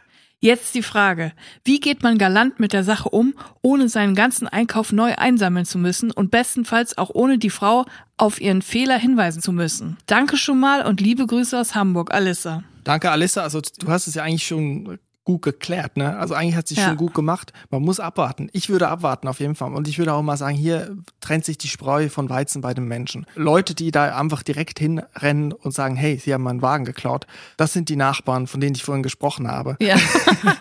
[0.43, 1.33] Jetzt die Frage,
[1.65, 5.77] wie geht man galant mit der Sache um, ohne seinen ganzen Einkauf neu einsammeln zu
[5.77, 7.85] müssen und bestenfalls auch ohne die Frau
[8.17, 9.99] auf ihren Fehler hinweisen zu müssen?
[10.07, 12.63] Danke schon mal und liebe Grüße aus Hamburg, Alissa.
[12.85, 13.43] Danke, Alissa.
[13.43, 16.17] Also du hast es ja eigentlich schon gut geklärt, ne?
[16.19, 16.89] Also eigentlich hat sich Ja.
[16.89, 17.53] schon gut gemacht.
[17.71, 18.49] Man muss abwarten.
[18.53, 19.73] Ich würde abwarten auf jeden Fall.
[19.75, 22.85] Und ich würde auch mal sagen, hier trennt sich die Spreu von Weizen bei den
[22.87, 23.27] Menschen.
[23.35, 27.73] Leute, die da einfach direkt hinrennen und sagen, hey, sie haben meinen Wagen geklaut, das
[27.73, 29.77] sind die Nachbarn, von denen ich vorhin gesprochen habe.
[29.81, 29.97] Ja.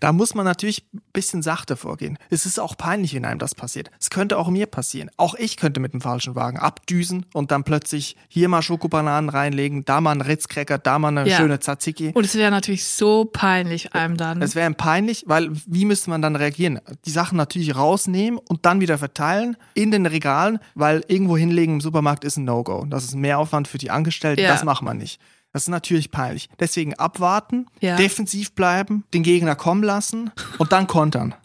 [0.00, 2.18] Da muss man natürlich ein bisschen sachte vorgehen.
[2.28, 3.90] Es ist auch peinlich, wenn einem das passiert.
[3.98, 5.10] Es könnte auch mir passieren.
[5.16, 9.86] Auch ich könnte mit dem falschen Wagen abdüsen und dann plötzlich hier mal Schokobananen reinlegen,
[9.86, 11.38] da mal einen Ritzcracker, da mal eine Ja.
[11.38, 12.10] schöne Tzatziki.
[12.14, 14.40] Und es wäre natürlich so peinlich einem dann.
[14.42, 16.80] Es wäre ihm peinlich, weil wie müsste man dann reagieren?
[17.04, 21.80] Die Sachen natürlich rausnehmen und dann wieder verteilen in den Regalen, weil irgendwo hinlegen im
[21.80, 22.86] Supermarkt ist ein No-Go.
[22.88, 24.48] Das ist mehr Aufwand für die Angestellten, Ja.
[24.50, 25.20] das macht man nicht.
[25.52, 26.48] Das ist natürlich peinlich.
[26.60, 27.96] Deswegen abwarten, Ja.
[27.96, 31.34] defensiv bleiben, den Gegner kommen lassen und dann kontern.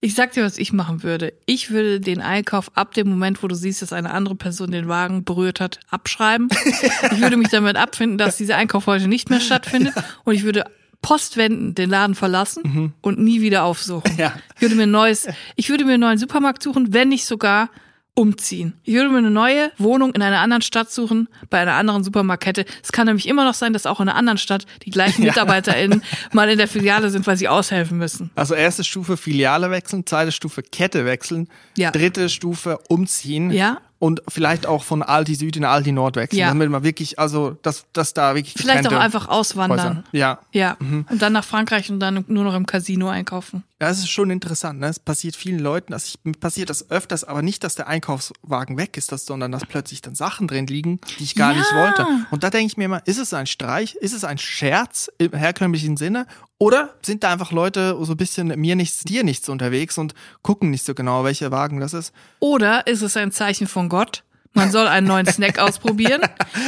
[0.00, 1.32] Ich sag dir, was ich machen würde.
[1.46, 4.86] Ich würde den Einkauf ab dem Moment, wo du siehst, dass eine andere Person den
[4.86, 6.50] Wagen berührt hat, abschreiben.
[7.10, 9.94] ich würde mich damit abfinden, dass dieser Einkauf heute nicht mehr stattfindet.
[10.24, 10.66] Und ich würde
[11.04, 14.16] postwendend den Laden verlassen und nie wieder aufsuchen.
[14.16, 14.32] Ja.
[14.56, 17.68] Ich würde mir ein neues, ich würde mir einen neuen Supermarkt suchen, wenn nicht sogar
[18.16, 18.74] umziehen.
[18.84, 22.64] Ich würde mir eine neue Wohnung in einer anderen Stadt suchen, bei einer anderen Supermarktkette.
[22.82, 25.30] Es kann nämlich immer noch sein, dass auch in einer anderen Stadt die gleichen Ja.
[25.32, 28.30] MitarbeiterInnen mal in der Filiale sind, weil sie aushelfen müssen.
[28.36, 31.90] Also erste Stufe Filiale wechseln, zweite Stufe Kette wechseln, Ja.
[31.90, 33.80] dritte Stufe umziehen Ja.
[34.04, 36.48] Und vielleicht auch von Aldi Süd in Aldi Nord wechseln, Ja.
[36.48, 39.96] damit man wirklich, also dass, dass da wirklich Vielleicht auch einfach auswandern.
[39.98, 40.76] Häuser- Ja, Ja.
[40.78, 43.64] Und dann nach Frankreich und dann nur noch im Casino einkaufen.
[43.84, 44.80] Ja, es ist schon interessant.
[44.80, 44.86] Ne?
[44.86, 48.96] Es passiert vielen Leuten, also ich, passiert das öfters, aber nicht, dass der Einkaufswagen weg
[48.96, 51.58] ist, das, sondern dass plötzlich dann Sachen drin liegen, die ich gar Ja.
[51.58, 52.06] nicht wollte.
[52.30, 55.32] Und da denke ich mir immer, ist es ein Streich, ist es ein Scherz im
[55.34, 56.26] herkömmlichen Sinne?
[56.56, 60.70] Oder sind da einfach Leute so ein bisschen mir nichts, dir nichts unterwegs und gucken
[60.70, 62.14] nicht so genau, welcher Wagen das ist?
[62.40, 64.24] Oder ist es ein Zeichen von Gott?
[64.54, 66.22] Man soll einen neuen Snack ausprobieren.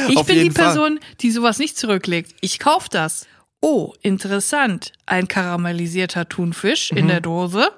[0.09, 0.65] Ich Auf bin die jeden Fall.
[0.65, 2.35] Person, die sowas nicht zurücklegt.
[2.41, 3.25] Ich kauf das.
[3.69, 4.93] Oh, interessant.
[5.05, 6.97] Ein karamellisierter Thunfisch Mhm.
[6.99, 7.69] in der Dose.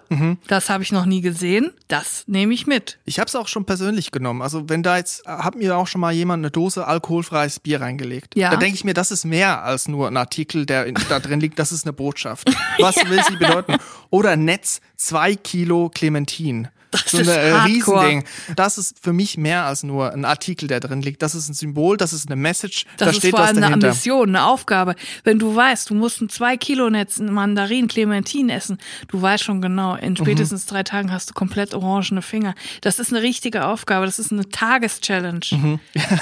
[0.46, 1.72] Das habe ich noch nie gesehen.
[1.88, 3.00] Das nehme ich mit.
[3.06, 4.44] Ich habe es auch schon persönlich genommen.
[4.44, 8.36] Also wenn da jetzt, hat mir auch schon mal jemand eine Dose alkoholfreies Bier reingelegt.
[8.36, 8.52] Ja.
[8.52, 11.40] Da denke ich mir, das ist mehr als nur ein Artikel, der in, da drin
[11.40, 11.58] liegt.
[11.58, 12.48] Das ist eine Botschaft.
[12.80, 13.78] Was will sie bedeuten?
[14.12, 16.68] Oder Netz zwei Kilo Clementin.
[16.92, 18.00] Das so ist ein äh, hardcore.
[18.02, 18.24] Riesending.
[18.56, 21.22] Das ist für mich mehr als nur ein Artikel, der drin liegt.
[21.22, 23.68] Das ist ein Symbol, das ist eine Message, Das da ist steht vor allem eine
[23.68, 23.88] dahinter.
[23.90, 24.96] Ambition, eine Aufgabe.
[25.24, 29.62] Wenn du weißt, du musst ein zwei Kilo Netz Mandarin, Clementin essen, du weißt schon
[29.62, 32.56] genau, in spätestens drei Tagen hast du komplett orangene Finger.
[32.82, 35.80] Das ist eine richtige Aufgabe, das ist eine Tageschallenge.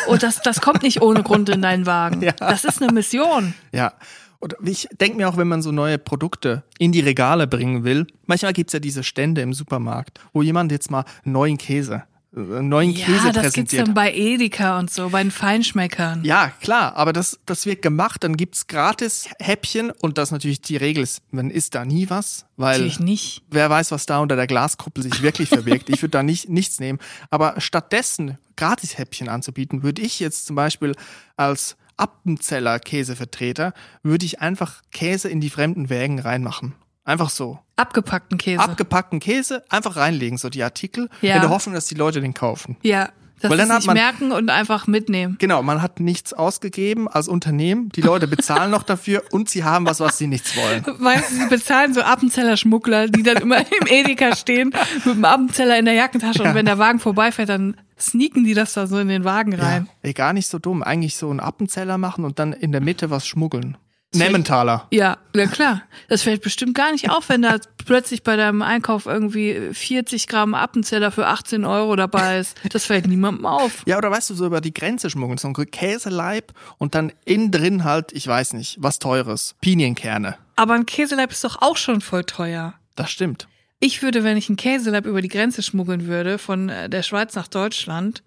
[0.08, 2.21] Und das, das kommt nicht ohne Grund in deinen Wagen.
[2.27, 2.34] Ja.
[2.39, 3.53] Das ist eine Mission.
[3.71, 3.93] Ja.
[4.39, 8.06] Und ich denke mir auch, wenn man so neue Produkte in die Regale bringen will,
[8.26, 12.04] manchmal gibt's ja diese Stände im Supermarkt, wo jemand jetzt mal einen neuen Käse,
[12.36, 13.88] äh, neuen Ja, Käse das gibt's präsentiert.
[13.88, 16.23] dann bei Edeka und so, bei den Feinschmeckern.
[16.23, 20.78] Ja, klar, aber das, das wird gemacht, dann gibt's gratis Häppchen und das natürlich die
[20.78, 23.41] Regel ist, man isst da nie was, weil Natürlich nicht.
[23.50, 25.89] wer weiß, was da unter der Glaskuppel sich wirklich verbirgt.
[25.89, 27.00] Ich würde da nicht, nichts nehmen.
[27.32, 30.93] Aber stattdessen Gratishäppchen anzubieten, würde ich jetzt zum Beispiel
[31.38, 36.73] als Appenzeller Käsevertreter, würde ich einfach Käse in die fremden Wägen reinmachen.
[37.03, 37.60] Einfach so.
[37.75, 38.62] Abgepackten Käse.
[38.62, 41.36] Abgepackten Käse einfach reinlegen, so die Artikel, Ja.
[41.36, 42.77] in der Hoffnung, dass die Leute den kaufen.
[42.83, 45.36] ja, das Weil dann hat man- merken und einfach mitnehmen.
[45.38, 47.89] Genau, man hat nichts ausgegeben als Unternehmen.
[47.89, 50.83] Die Leute bezahlen noch dafür und sie haben was, was sie nichts wollen.
[50.99, 54.73] Weißt du, sie bezahlen so Appenzeller Schmuggler, die dann immer im Edeka stehen
[55.05, 58.73] mit dem Appenzeller in der Jackentasche und wenn der Wagen vorbeifährt, dann sneaken die das
[58.73, 59.89] da so in den Wagen rein.
[60.01, 60.83] Ey, gar nicht so dumm.
[60.83, 63.77] Eigentlich so einen Appenzeller machen und dann in der Mitte was schmuggeln.
[64.15, 64.88] Nemmentaler.
[64.91, 65.81] Ja, ja klar.
[66.07, 70.53] Das fällt bestimmt gar nicht auf, wenn da plötzlich bei deinem Einkauf irgendwie 40 Gramm
[70.53, 72.55] Appenzeller für 18 Euro dabei ist.
[72.71, 73.83] Das fällt niemandem auf.
[73.86, 75.38] Ja, oder weißt du, so über die Grenze schmuggeln.
[75.38, 79.55] So ein Käseleib und dann innen drin halt, ich weiß nicht, was Teures.
[79.62, 80.38] Pinienkerne.
[80.55, 82.75] Aber ein Käseleib ist doch auch schon voll teuer.
[82.95, 83.47] Das stimmt.
[83.79, 87.35] Ich würde, wenn ich ein Käseleib über die Grenze schmuggeln würde, von äh, der Schweiz
[87.35, 88.23] nach Deutschland,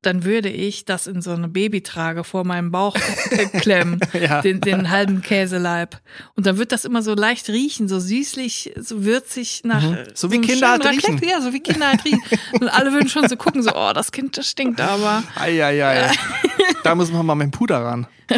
[0.00, 2.96] dann würde ich das in so eine Babytrage vor meinem Bauch
[3.30, 4.40] äh, klemmen, Ja.
[4.42, 6.00] den, den halben Käseleib.
[6.36, 9.82] Und dann wird das immer so leicht riechen, so süßlich, so würzig nach.
[9.82, 9.96] äh, Mhm.
[10.14, 11.14] So wie einem Kinder schönen halt riechen.
[11.14, 11.32] Raclette.
[11.32, 12.22] Ja, so wie Kinder halt riechen.
[12.60, 15.24] Und alle würden schon so gucken, so, oh, das Kind, das stinkt aber.
[15.34, 16.12] Eieiei.
[16.84, 18.06] da muss man mal mit dem Puder ran.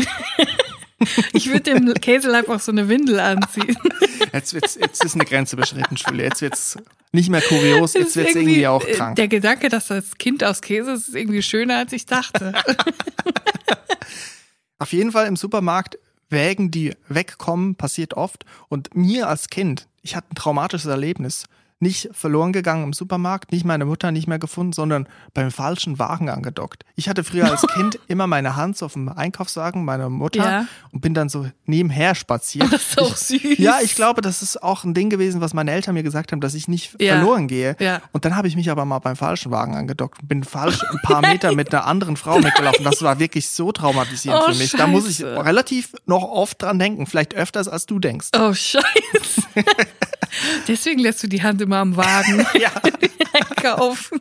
[1.32, 3.76] Ich würde dem Käseleib auch so eine Windel anziehen.
[4.32, 6.22] Jetzt, wird's, jetzt ist eine Grenze beschritten, Schule.
[6.22, 6.78] Jetzt wird's
[7.10, 9.16] nicht mehr kurios, jetzt wird's irgendwie auch äh, krank.
[9.16, 12.52] Der Gedanke, dass das Kind aus Käse ist, ist irgendwie schöner, als ich dachte.
[14.78, 18.44] Auf jeden Fall im Supermarkt Wägen, die wegkommen, passiert oft.
[18.68, 21.46] Und mir als Kind, ich hatte ein traumatisches Erlebnis.
[21.82, 26.28] Nicht verloren gegangen im Supermarkt, nicht meine Mutter nicht mehr gefunden, sondern beim falschen Wagen
[26.28, 26.84] angedockt.
[26.94, 30.66] Ich hatte früher als Kind immer meine Hand auf dem Einkaufswagen meiner Mutter Ja.
[30.92, 32.70] und bin dann so nebenher spaziert.
[32.70, 33.58] Das ist auch süß.
[33.58, 36.40] Ja, ich glaube, das ist auch ein Ding gewesen, was meine Eltern mir gesagt haben,
[36.42, 37.14] dass ich nicht Ja.
[37.16, 37.76] verloren gehe.
[37.80, 38.02] Ja.
[38.12, 40.98] Und dann habe ich mich aber mal beim falschen Wagen angedockt und bin falsch ein
[41.02, 42.84] paar Meter mit einer anderen Frau mitgelaufen.
[42.84, 44.72] Das war wirklich so traumatisierend Oh, für mich.
[44.72, 45.44] Da muss ich Scheiße.
[45.44, 48.28] relativ noch oft dran denken, vielleicht öfters als du denkst.
[48.38, 48.82] Oh, scheiße.
[50.68, 52.70] Deswegen lässt du die Hand immer am Wagen Ja.
[53.32, 54.20] einkaufen.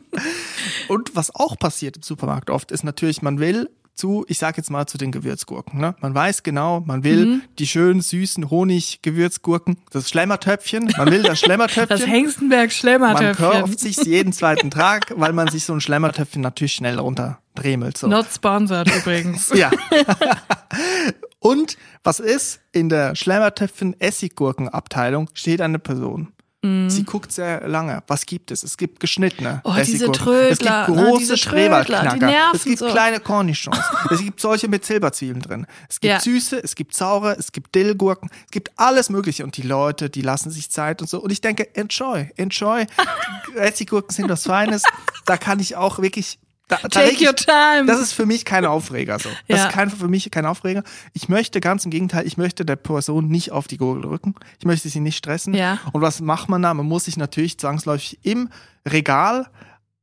[0.88, 4.70] Und was auch passiert im Supermarkt oft, ist natürlich, man will zu, ich sag jetzt
[4.70, 5.78] mal zu den Gewürzgurken.
[5.80, 5.94] Ne?
[6.00, 7.42] Man weiß genau, man will Mhm.
[7.58, 11.98] die schönen, süßen Honig-Gewürzgurken, das Schlemmertöpfchen, man will das Schlemmertöpfchen.
[11.98, 12.70] Das Hengstenberg
[13.00, 17.98] Man kauft sich jeden zweiten Tag, weil man sich so ein Schlemmertöpfchen natürlich schnell runterdremelt.
[17.98, 18.06] So.
[18.06, 19.50] Not sponsored übrigens.
[19.54, 19.70] Ja.
[21.40, 22.60] Und was ist?
[22.72, 26.32] In der Schlemmertöpfchen Essiggurkenabteilung steht eine Person.
[26.62, 28.02] Sie guckt sehr lange.
[28.06, 28.62] Was gibt es?
[28.62, 29.62] Es gibt geschnittene.
[29.64, 30.12] Oh, diese Essiggurken.
[30.12, 32.88] Trödler, Es gibt große diese nerven Es gibt so.
[32.90, 33.78] kleine Cornichons.
[34.10, 35.66] es gibt solche mit Silberzwiebeln drin.
[35.88, 36.20] Es gibt Ja.
[36.20, 38.28] süße, es gibt saure, es gibt Dillgurken.
[38.44, 39.42] Es gibt alles Mögliche.
[39.42, 41.20] Und die Leute, die lassen sich Zeit und so.
[41.22, 42.84] Und ich denke, enjoy, enjoy.
[43.56, 44.82] Essiggurken sind was Feines.
[45.24, 46.38] Da kann ich auch wirklich
[46.70, 47.86] da, da Take ich- your time.
[47.86, 49.28] Das ist für mich kein Aufreger so.
[49.48, 49.66] Das Ja.
[49.66, 50.82] ist kein, für mich kein Aufreger.
[51.12, 54.34] Ich möchte ganz im Gegenteil, ich möchte der Person nicht auf die Gurgel drücken.
[54.58, 55.52] Ich möchte sie nicht stressen.
[55.54, 55.78] Ja.
[55.92, 56.72] Und was macht man da?
[56.72, 58.48] Man muss sich natürlich zwangsläufig im
[58.88, 59.46] Regal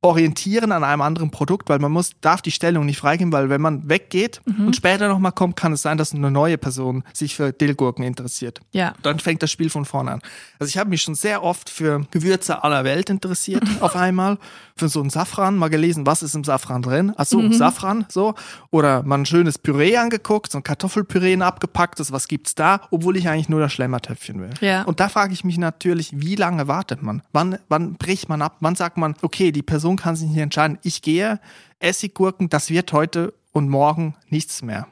[0.00, 3.60] orientieren an einem anderen Produkt, weil man muss, darf die Stellung nicht freigeben, weil wenn
[3.60, 4.68] man weggeht Mhm.
[4.68, 8.60] und später nochmal kommt, kann es sein, dass eine neue Person sich für Dillgurken interessiert.
[8.72, 8.94] Ja.
[9.02, 10.20] Dann fängt das Spiel von vorne an.
[10.60, 14.38] Also ich habe mich schon sehr oft für Gewürze aller Welt interessiert auf einmal.
[14.76, 17.12] Für so einen Safran, mal gelesen, was ist im Safran drin.
[17.16, 17.52] Ach Mhm.
[17.52, 18.34] Safran, so.
[18.70, 23.16] Oder mal ein schönes Püree angeguckt, so ein Kartoffelpüree ein abgepacktes, was gibt's da, obwohl
[23.16, 24.50] ich eigentlich nur das Schlemmertöpfchen will.
[24.60, 24.82] Ja.
[24.84, 27.22] Und da frage ich mich natürlich, wie lange wartet man?
[27.32, 28.56] Wann, wann bricht man ab?
[28.60, 30.78] Wann sagt man, okay, die Person kann sich nicht entscheiden.
[30.82, 31.40] Ich gehe,
[31.78, 34.86] Essiggurken, das wird heute und morgen nichts mehr.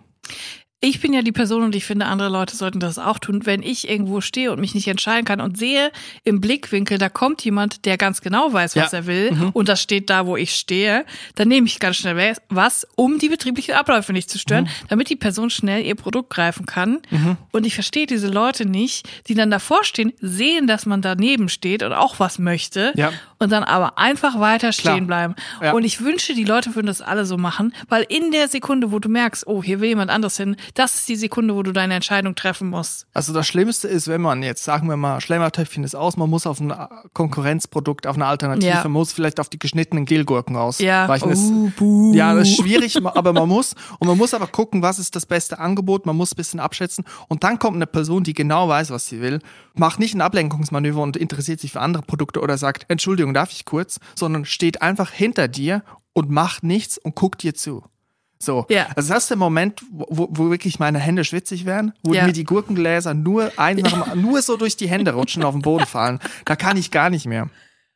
[0.82, 3.46] Ich bin ja die Person und ich finde, andere Leute sollten das auch tun.
[3.46, 5.90] Wenn ich irgendwo stehe und mich nicht entscheiden kann und sehe
[6.22, 8.98] im Blickwinkel, da kommt jemand, der ganz genau weiß, was Ja.
[8.98, 12.86] er will und das steht da, wo ich stehe, dann nehme ich ganz schnell was,
[12.94, 16.98] um die betrieblichen Abläufe nicht zu stören, damit die Person schnell ihr Produkt greifen kann.
[17.52, 21.82] Und ich verstehe diese Leute nicht, die dann davor stehen, sehen, dass man daneben steht
[21.84, 23.12] und auch was möchte Ja.
[23.38, 24.94] und dann aber einfach weiter Klar.
[24.94, 25.36] stehen bleiben.
[25.62, 25.72] Ja.
[25.72, 28.98] Und ich wünsche, die Leute würden das alle so machen, weil in der Sekunde, wo
[28.98, 31.94] du merkst, oh, hier will jemand anderes hin, das ist die Sekunde, wo du deine
[31.94, 33.06] Entscheidung treffen musst.
[33.14, 36.46] Also das Schlimmste ist, wenn man jetzt, sagen wir mal, Schlemmertöpfchen ist aus, man muss
[36.46, 36.72] auf ein
[37.14, 38.82] Konkurrenzprodukt, auf eine Alternative, Ja.
[38.82, 40.78] man muss vielleicht auf die geschnittenen Grillgurken aus.
[40.78, 41.08] Ja.
[41.22, 42.14] Oh, buh.
[42.14, 43.74] ja, das ist schwierig, aber man muss.
[43.98, 47.04] Und man muss aber gucken, was ist das beste Angebot, man muss ein bisschen abschätzen.
[47.28, 49.40] Und dann kommt eine Person, die genau weiß, was sie will,
[49.74, 53.64] macht nicht ein Ablenkungsmanöver und interessiert sich für andere Produkte oder sagt, Entschuldigung, darf ich
[53.64, 57.82] kurz, sondern steht einfach hinter dir und macht nichts und guckt dir zu.
[58.46, 58.86] So, Ja.
[58.96, 62.24] also das ist der Moment, wo, wo wirklich meine Hände schwitzig werden, wo Ja.
[62.26, 65.62] mir die Gurkengläser nur ein nach dem, nur so durch die Hände rutschen auf den
[65.62, 66.20] Boden fallen.
[66.44, 67.50] Da kann ich gar nicht mehr.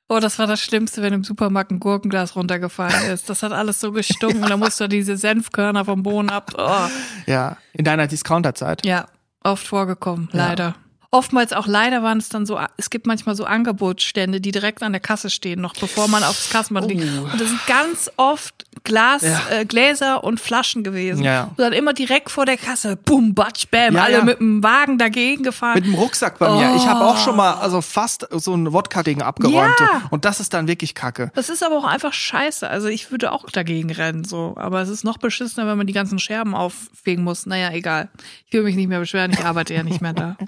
[0.08, 3.30] Oh, das war das Schlimmste, wenn im Supermarkt ein Gurkenglas runtergefallen ist.
[3.30, 4.42] Das hat alles so gestunken.
[4.42, 6.50] da musst du diese Senfkörner vom Boden ab.
[6.58, 6.88] Oh.
[7.30, 8.84] Ja, in deiner Discounterzeit.
[8.84, 9.06] Ja,
[9.44, 10.48] oft vorgekommen, Ja.
[10.48, 10.74] leider.
[11.12, 14.92] Oftmals auch leider waren es dann so, es gibt manchmal so Angebotsstände, die direkt an
[14.92, 17.02] der Kasse stehen, noch bevor man aufs Kassenband liegt.
[17.02, 19.26] Und das sind ganz oft Glas, Oh.
[19.26, 19.40] Ja.
[19.50, 21.24] äh, Gläser und Flaschen gewesen.
[21.24, 21.44] Ja.
[21.50, 24.24] Und dann immer direkt vor der Kasse, bum, batsch, bam, Ja, alle ja.
[24.24, 25.74] mit dem Wagen dagegen gefahren.
[25.74, 26.76] Mit dem Rucksack bei mir.
[26.76, 29.80] Ich habe auch schon mal also fast so ein Wodka-Ding abgeräumt.
[29.80, 30.02] Ja.
[30.10, 31.32] Und das ist dann wirklich kacke.
[31.34, 32.70] Das ist aber auch einfach scheiße.
[32.70, 34.54] Also ich würde auch dagegen rennen, so.
[34.56, 37.46] Aber es ist noch beschissener, wenn man die ganzen Scherben auffegen muss.
[37.46, 38.08] Naja, egal.
[38.46, 40.36] Ich will mich nicht mehr beschweren, ich arbeite ja nicht mehr da.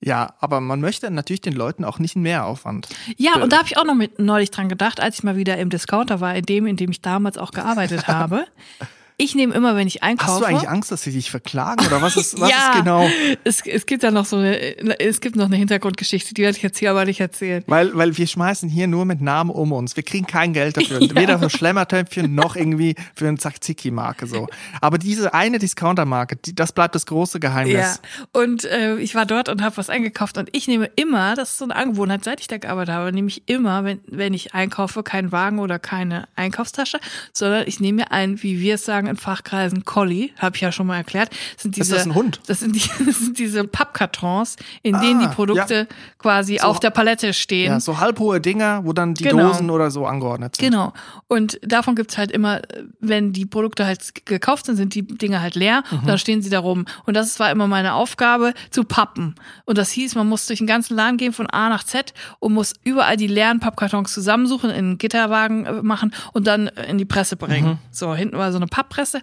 [0.00, 2.88] Ja, aber man möchte natürlich den Leuten auch nicht einen Mehraufwand.
[3.16, 5.56] Ja, und da habe ich auch noch mit neulich dran gedacht, als ich mal wieder
[5.56, 8.44] im Discounter war, in dem, in dem ich damals auch gearbeitet habe.
[9.18, 10.32] Ich nehme immer, wenn ich einkaufe.
[10.32, 13.08] Hast du eigentlich Angst, dass sie dich verklagen oder was ist, was ja, ist genau?
[13.44, 16.62] Es, es gibt ja noch so eine, es gibt noch eine Hintergrundgeschichte, die werde ich
[16.62, 17.64] jetzt hier aber nicht erzählen.
[17.66, 19.96] Weil, weil wir schmeißen hier nur mit Namen um uns.
[19.96, 21.00] Wir kriegen kein Geld dafür.
[21.14, 24.48] Weder für Schlemmertöpfchen noch irgendwie für eine Zakziki-Marke so.
[24.82, 28.02] Aber diese eine Discounter-Marke, die, das bleibt das große Ja, Geheimnis.
[28.32, 31.58] und äh, ich war dort und habe was eingekauft und ich nehme immer, das ist
[31.58, 35.02] so eine Angewohnheit, seit ich da gearbeitet habe, nehme ich immer, wenn, wenn ich einkaufe,
[35.02, 36.98] keinen Wagen oder keine Einkaufstasche,
[37.32, 40.72] sondern ich nehme mir ein, wie wir es sagen in Fachkreisen, Collie, habe ich ja
[40.72, 41.30] schon mal erklärt.
[41.54, 42.40] Das sind Ist diese, das ein Hund?
[42.46, 45.88] Das sind, die, das sind diese Pappkartons, in denen die Ah, Produkte
[46.18, 47.72] quasi auf der Palette stehen.
[47.72, 49.48] Ja, so halbhohe Dinger, wo dann die Genau.
[49.48, 50.70] Dosen oder so angeordnet sind.
[50.70, 50.92] Genau.
[51.28, 52.60] Und davon gibt's halt immer,
[53.00, 55.98] wenn die Produkte halt gekauft sind, sind die Dinge halt leer Mhm.
[56.00, 56.84] und dann stehen sie da rum.
[57.04, 59.34] Und das war immer meine Aufgabe, zu pappen.
[59.64, 62.52] Und das hieß, man muss durch den ganzen Laden gehen von A nach Z und
[62.54, 66.98] muss überall die leeren Pappkartons zusammensuchen, in einen Gitterwagen äh, machen und dann äh, in
[66.98, 67.68] die Presse bringen.
[67.72, 67.78] Mhm.
[67.90, 69.20] So, hinten war so eine Papppresse.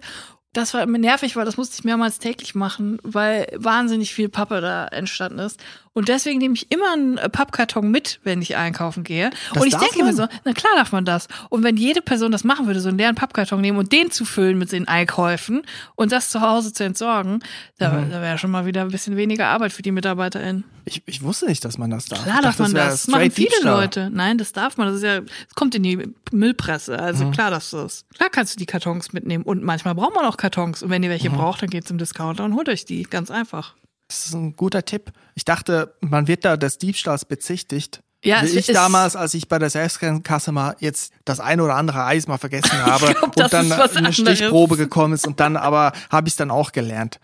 [0.52, 4.60] Das war immer nervig, weil das musste ich mehrmals täglich machen, weil wahnsinnig viel Pappe
[4.60, 5.60] da entstanden ist.
[5.94, 9.30] Und deswegen nehme ich immer einen Pappkarton mit, wenn ich einkaufen gehe.
[9.52, 10.16] Das und ich denke mir man?
[10.16, 11.28] so, na klar darf man das.
[11.50, 14.24] Und wenn jede Person das machen würde, so einen leeren Pappkarton nehmen und den zu
[14.24, 15.62] füllen mit den Einkäufen
[15.94, 17.38] und das zu Hause zu entsorgen,
[17.78, 18.10] da, Mhm.
[18.10, 20.64] da wäre schon mal wieder ein bisschen weniger Arbeit für die MitarbeiterInnen.
[20.84, 22.24] Ich, ich wusste nicht, dass man das darf.
[22.24, 23.02] Klar darf dachte, man das.
[23.02, 23.80] Das machen viele Diebstahl.
[23.80, 24.10] Leute.
[24.12, 24.88] Nein, das darf man.
[24.88, 26.92] Das ist ja, es kommt in die Müllpresse.
[26.94, 26.98] Mhm.
[27.00, 28.04] Also klar darfst du das.
[28.16, 29.44] Klar kannst du die Kartons mitnehmen.
[29.44, 30.82] Und manchmal braucht man auch Kartons.
[30.82, 31.12] Und wenn ihr Mhm.
[31.12, 33.04] welche braucht, dann geht zum Discounter und holt euch die.
[33.04, 33.74] Ganz einfach.
[34.08, 35.12] Das ist ein guter Tipp.
[35.34, 38.02] Ich dachte, man wird da des Diebstahls bezichtigt.
[38.24, 42.04] Ja, Wie ich damals, als ich bei der Selbstkasse mal jetzt das ein oder andere
[42.04, 44.12] Eis mal vergessen habe glaub, und dann eine.
[44.12, 47.20] Stichprobe gekommen ist und dann aber habe ich es dann auch gelernt.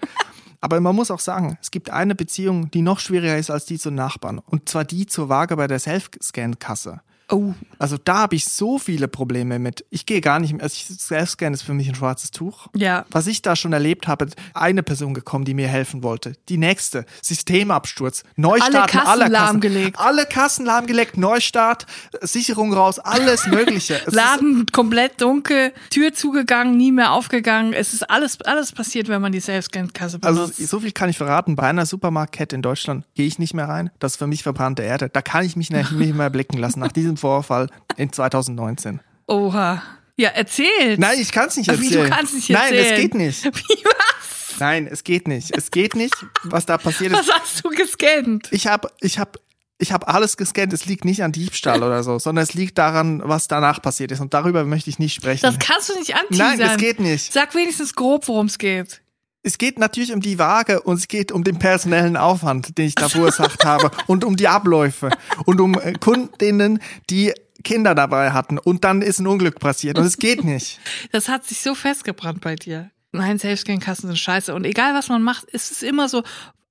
[0.60, 3.78] Aber man muss auch sagen, es gibt eine Beziehung, die noch schwieriger ist als die
[3.78, 4.38] zu Nachbarn.
[4.38, 7.00] Und zwar die zur Waage bei der Self-Scan-Kasse.
[7.30, 7.54] Oh.
[7.78, 9.84] Also da habe ich so viele Probleme mit.
[9.90, 10.62] Ich gehe gar nicht mehr.
[10.62, 12.66] Also Self-Scan ist für mich ein schwarzes Tuch.
[12.76, 13.04] Ja.
[13.10, 16.34] Was ich da schon erlebt habe, eine Person gekommen, die mir helfen wollte.
[16.48, 19.32] Die nächste, Systemabsturz, Neustarten Alle Kassen aller Kassen.
[19.32, 19.98] lahmgelegt.
[19.98, 21.86] Alle Kassen lahmgelegt, Neustart,
[22.20, 24.00] Sicherung raus, alles Mögliche.
[24.06, 27.72] Laden komplett dunkel, Tür zugegangen, nie mehr aufgegangen.
[27.72, 30.68] Es ist alles, alles passiert, wenn man die Self-Scan-Kasse Also benutzt.
[30.68, 31.56] so viel kann ich verraten.
[31.56, 33.90] Bei einer Supermarktkette in Deutschland gehe ich nicht mehr rein.
[33.98, 35.08] Das ist für mich verbrannte Erde.
[35.08, 39.00] Da kann ich mich nicht nicht mehr blicken lassen nach diesem Vorfall in 2019.
[39.28, 39.83] Oha.
[40.16, 40.98] Ja, erzählt.
[40.98, 42.11] Nein, ich kann es nicht Aber wie, erzählen.
[42.11, 42.94] du kannst nicht Nein, erzählen.
[42.94, 43.44] es geht nicht.
[43.70, 44.59] Wie was?
[44.59, 45.56] Nein, es geht nicht.
[45.56, 47.28] Es geht nicht, was da passiert ist.
[47.28, 48.48] Was hast du gescannt?
[48.50, 49.38] Ich habe ich hab,
[49.78, 50.74] ich hab alles gescannt.
[50.74, 54.20] Es liegt nicht an Diebstahl oder so, sondern es liegt daran, was danach passiert ist.
[54.20, 55.40] Und darüber möchte ich nicht sprechen.
[55.42, 56.48] Das kannst du nicht anteasern.
[56.48, 57.33] Nein, das geht nicht.
[57.33, 59.00] Sag wenigstens grob, worum es geht.
[59.42, 62.94] Es geht natürlich um die Waage und es geht um den personellen Aufwand, den ich
[62.94, 65.11] da verursacht habe und um die Abläufe
[65.46, 67.33] und um äh, Kundinnen, die
[67.64, 70.79] Kinder dabei hatten und dann ist ein Unglück passiert und es geht nicht.
[71.12, 72.90] Das hat sich so festgebrannt bei dir.
[73.12, 74.55] Nein, Selbstscan-Kassen sind scheiße.
[74.55, 76.22] Und egal, was man macht, ist es immer so,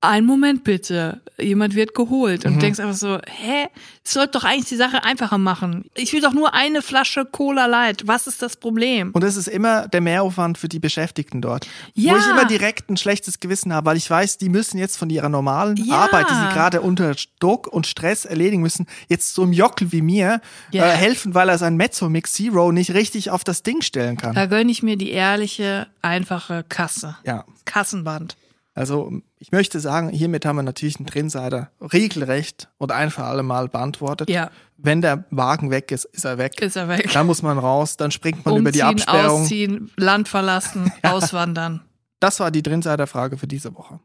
[0.02, 2.46] ein Moment bitte, jemand wird geholt.
[2.46, 3.66] Und du denkst einfach so, hä?
[4.02, 5.84] Es sollte doch eigentlich die Sache einfacher machen.
[5.94, 8.06] Ich will doch nur eine Flasche Cola Light.
[8.06, 9.10] Was ist das Problem?
[9.12, 11.66] Und es ist immer der Mehraufwand für die Beschäftigten dort.
[11.94, 12.14] Ja.
[12.14, 15.10] Wo ich immer direkt ein schlechtes Gewissen habe, weil ich weiß, die müssen jetzt von
[15.10, 15.96] ihrer normalen Ja.
[15.96, 20.02] Arbeit, die sie gerade unter Druck und Stress erledigen müssen, jetzt so einem Jockel wie
[20.02, 20.40] mir
[20.72, 20.86] Ja.
[20.86, 24.34] äh, helfen, weil er sein Mezzo Mix Zero nicht richtig auf das Ding stellen kann.
[24.34, 27.16] Da gönne ich mir die ehrliche, einfache Kasse.
[27.24, 27.44] Ja.
[27.66, 28.36] Kassenband.
[28.80, 33.42] Also ich möchte sagen, hiermit haben wir natürlich einen Drinsider regelrecht und ein für alle
[33.42, 34.30] Mal beantwortet.
[34.30, 34.50] Ja.
[34.78, 36.58] Wenn der Wagen weg ist, ist er weg.
[36.62, 37.10] Ist er weg.
[37.12, 39.42] Dann muss man raus, dann springt man über die Umziehen, Absperrung.
[39.42, 41.82] ausziehen, Land verlassen, auswandern.
[42.20, 44.00] Das war die Drinsider-Frage für diese Woche.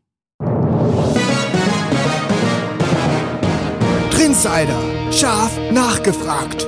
[4.11, 4.81] Trinsider.
[5.13, 6.67] Scharf nachgefragt.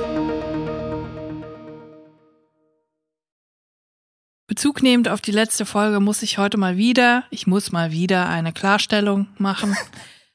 [4.48, 8.30] Bezug nehmend auf die letzte Folge muss ich heute mal wieder, ich muss mal wieder
[8.30, 9.76] eine Klarstellung machen.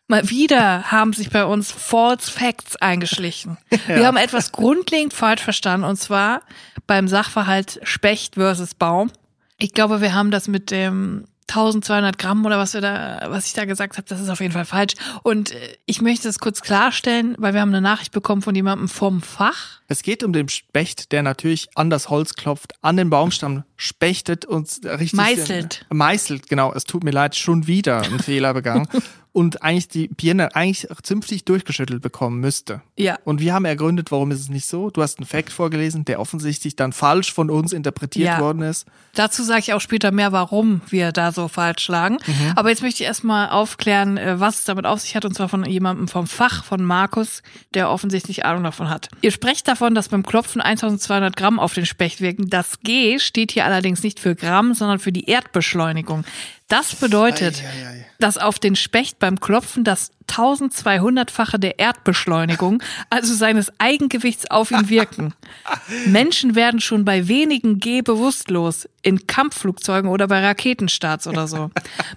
[0.09, 3.57] Mal wieder haben sich bei uns False Facts eingeschlichen.
[3.87, 6.41] Wir haben etwas grundlegend falsch verstanden und zwar
[6.85, 9.11] beim Sachverhalt Specht versus Baum.
[9.57, 13.53] Ich glaube, wir haben das mit dem 1200 Gramm oder was wir da, was ich
[13.53, 14.93] da gesagt habe, das ist auf jeden Fall falsch.
[15.23, 18.89] Und äh, ich möchte es kurz klarstellen, weil wir haben eine Nachricht bekommen von jemandem
[18.89, 19.79] vom Fach.
[19.87, 24.45] Es geht um den Specht, der natürlich an das Holz klopft, an den Baumstamm spechtet
[24.45, 25.85] und richtig Meißelt.
[25.89, 26.73] Äh, meißelt, genau.
[26.73, 28.87] Es tut mir leid, schon wieder einen Fehler begangen
[29.33, 32.81] und eigentlich die Birne eigentlich zünftig durchgeschüttelt bekommen müsste.
[32.95, 33.17] Ja.
[33.25, 34.91] Und wir haben ergründet, warum ist es nicht so.
[34.91, 38.39] Du hast einen Fact vorgelesen, der offensichtlich dann falsch von uns interpretiert Ja.
[38.39, 38.85] worden ist.
[39.15, 42.19] Dazu sage ich auch später mehr, warum wir da so falsch lagen.
[42.55, 45.49] Aber jetzt möchte ich erstmal aufklären, äh, was es damit auf sich hat, und zwar
[45.49, 47.41] von jemandem vom Fach, von Markus,
[47.73, 49.09] der offensichtlich Ahnung davon hat.
[49.21, 52.49] Ihr sprecht davon, dass beim Klopfen 1200 Gramm auf den Specht wirken.
[52.49, 56.23] Das G steht hier allerdings nicht für Gramm, sondern für die Erdbeschleunigung.
[56.67, 58.05] Das bedeutet, Ei, ei, ei.
[58.19, 64.89] dass auf den Specht beim Klopfen das 1200-fache der Erdbeschleunigung, also seines Eigengewichts auf ihn
[64.89, 65.33] wirken.
[66.07, 71.69] Menschen werden schon bei wenigen G bewusstlos, in Kampfflugzeugen oder bei Raketenstarts oder so.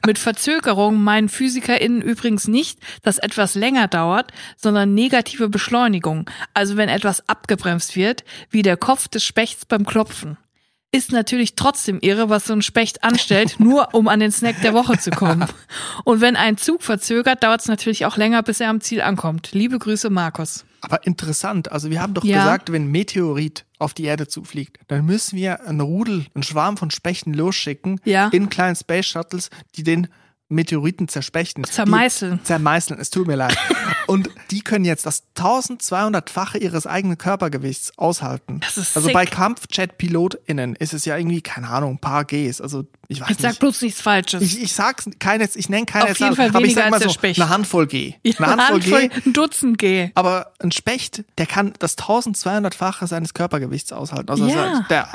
[0.07, 6.88] Mit Verzögerung meinen PhysikerInnen übrigens nicht, dass etwas länger dauert, sondern negative Beschleunigung, also wenn
[6.88, 10.38] etwas abgebremst wird, wie der Kopf des Spechts beim Klopfen
[10.97, 14.73] ist natürlich trotzdem irre, was so ein Specht anstellt, nur um an den Snack der
[14.75, 15.45] Woche zu kommen.
[16.05, 19.51] Und wenn ein Zug verzögert, dauert es natürlich auch länger, bis er am Ziel ankommt.
[19.53, 20.65] Liebe Grüße, Markus.
[20.81, 22.39] Aber interessant, also wir haben doch Ja.
[22.39, 26.77] gesagt, wenn ein Meteorit auf die Erde zufliegt, dann müssen wir einen Rudel, einen Schwarm
[26.77, 28.29] von Spechten losschicken Ja.
[28.29, 30.09] in kleinen Space Shuttles, die den
[30.49, 31.65] Meteoriten zerspechten.
[31.65, 32.41] Zermeißeln.
[32.45, 33.57] Zermeißeln, es tut mir leid.
[34.07, 38.61] Und die können jetzt das 1200-fache ihres eigenen Körpergewichts aushalten.
[38.61, 39.15] Das ist also sick.
[39.15, 42.61] bei KampfJet-PilotInnen ist es ja irgendwie, keine Ahnung, ein paar Gs.
[42.61, 43.61] Also ich weiß Jetzt sag nicht.
[43.61, 44.43] bloß nichts Falsches.
[44.43, 47.03] Ich, ich sag's keine, ich nenne keine Auf jeden Zahl, Fall aber ich sag mal
[47.03, 47.41] so, Specht.
[47.41, 48.15] eine Handvoll G.
[48.23, 49.11] Ja, eine Handvoll G.
[49.27, 50.11] ein Dutzend G.
[50.15, 54.31] Aber ein Specht, der kann das 1200-fache seines Körpergewichts aushalten.
[54.31, 54.87] Also Ja.
[54.89, 55.13] der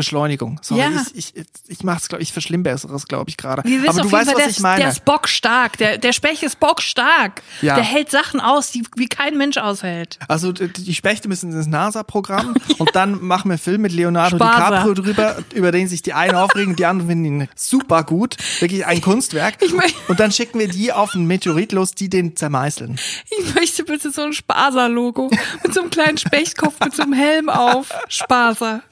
[0.00, 0.58] Erdbeschleunigung.
[0.62, 0.88] Sorry, Ja.
[1.14, 3.62] ich, ich, ich mach's, glaube ich, verschlimmbesseres, glaube ich, gerade.
[3.62, 4.80] Aber du weißt, Fall, was der, ich meine.
[4.80, 5.76] der ist bockstark.
[5.78, 7.42] Der, der Specht ist bockstark.
[7.62, 7.74] Ja.
[7.76, 10.18] Der hält Sachen aus, die wie kein Mensch aushält.
[10.28, 14.70] Also die Spechte müssen ins NASA-Programm und dann machen wir einen Film mit Leonardo Spaser.
[14.70, 18.36] DiCaprio drüber, über den sich die einen aufregen, die anderen finden ihn super gut.
[18.60, 19.54] Wirklich ein Kunstwerk.
[19.60, 22.98] Ich mein- und dann schicken wir die auf einen Meteorit los, die den zermeißeln.
[23.38, 25.30] Ich möchte bitte so ein Spaser-Logo
[25.62, 27.88] mit so einem kleinen Spechtkopf mit so einem Helm auf.
[28.08, 28.82] Spaser.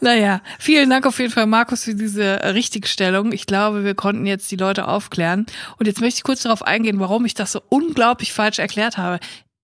[0.00, 3.32] Naja, vielen Dank auf jeden Fall, Markus, für diese äh, Richtigstellung.
[3.32, 5.46] Ich glaube, wir konnten jetzt die Leute aufklären.
[5.78, 9.18] Und jetzt möchte ich kurz darauf eingehen, warum ich das so unglaublich falsch erklärt habe.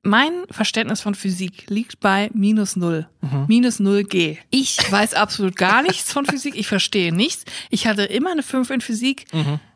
[0.05, 3.09] Mein Verständnis von Physik liegt bei minus null.
[3.49, 4.39] Minus null G.
[4.49, 6.55] Ich weiß absolut gar nichts von Physik.
[6.57, 7.45] Ich verstehe nichts.
[7.69, 9.27] Ich hatte immer eine 5 in Physik.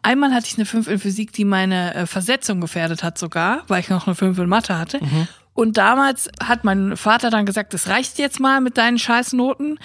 [0.02, 3.80] Einmal hatte ich eine 5 in Physik, die meine äh, Versetzung gefährdet hat sogar, weil
[3.80, 5.00] ich noch eine 5 in Mathe hatte.
[5.54, 9.78] Und damals hat mein Vater dann gesagt, es reicht jetzt mal mit deinen Scheißnoten.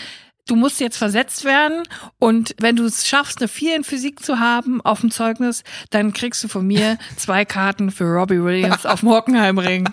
[0.47, 1.83] Du musst jetzt versetzt werden
[2.19, 6.13] und wenn du es schaffst, eine 4 in Physik zu haben auf dem Zeugnis, dann
[6.13, 9.87] kriegst du von mir zwei Karten für Robbie Williams auf dem Hockenheimring.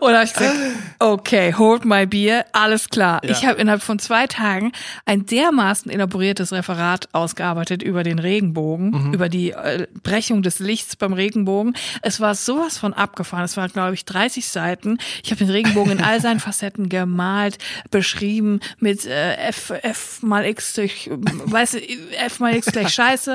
[0.00, 0.56] Und da habe ich gesagt,
[0.98, 3.20] okay, hold my beer, alles klar.
[3.24, 3.30] Ja.
[3.30, 4.72] Ich habe innerhalb von zwei Tagen
[5.04, 11.12] ein dermaßen elaboriertes Referat ausgearbeitet über den Regenbogen, über die äh, Brechung des Lichts beim
[11.12, 11.74] Regenbogen.
[12.02, 13.44] Es war sowas von abgefahren.
[13.44, 14.98] Es waren, glaube ich, 30 Seiten.
[15.22, 17.58] Ich habe den Regenbogen in all seinen Facetten gemalt,
[17.90, 23.34] beschrieben mit äh, F, F mal X durch, weißt du, F mal X gleich Scheiße.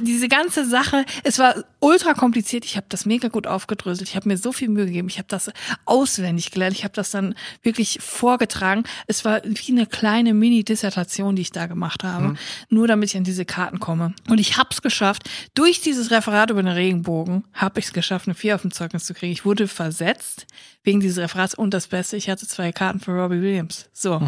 [0.00, 2.64] Diese ganze Sache, es war ultra kompliziert.
[2.64, 4.08] Ich habe das mega gut aufgedröselt.
[4.08, 5.08] Ich habe mir so viel Mühe gegeben.
[5.08, 5.50] Ich habe das
[5.84, 6.76] auswendig gelernt.
[6.76, 8.84] Ich habe das dann wirklich vorgetragen.
[9.06, 12.34] Es war wie eine kleine Mini-Dissertation, die ich da gemacht habe,
[12.68, 14.14] nur damit ich an diese Karten komme.
[14.28, 15.28] Und ich habe es geschafft.
[15.54, 19.04] Durch dieses Referat über den Regenbogen habe ich es geschafft, eine 4 auf dem Zeugnis
[19.04, 19.32] zu kriegen.
[19.32, 20.46] Ich wurde versetzt
[20.82, 23.88] wegen dieses Referats und das Beste, ich hatte zwei Karten für Robbie Williams.
[23.92, 24.20] So.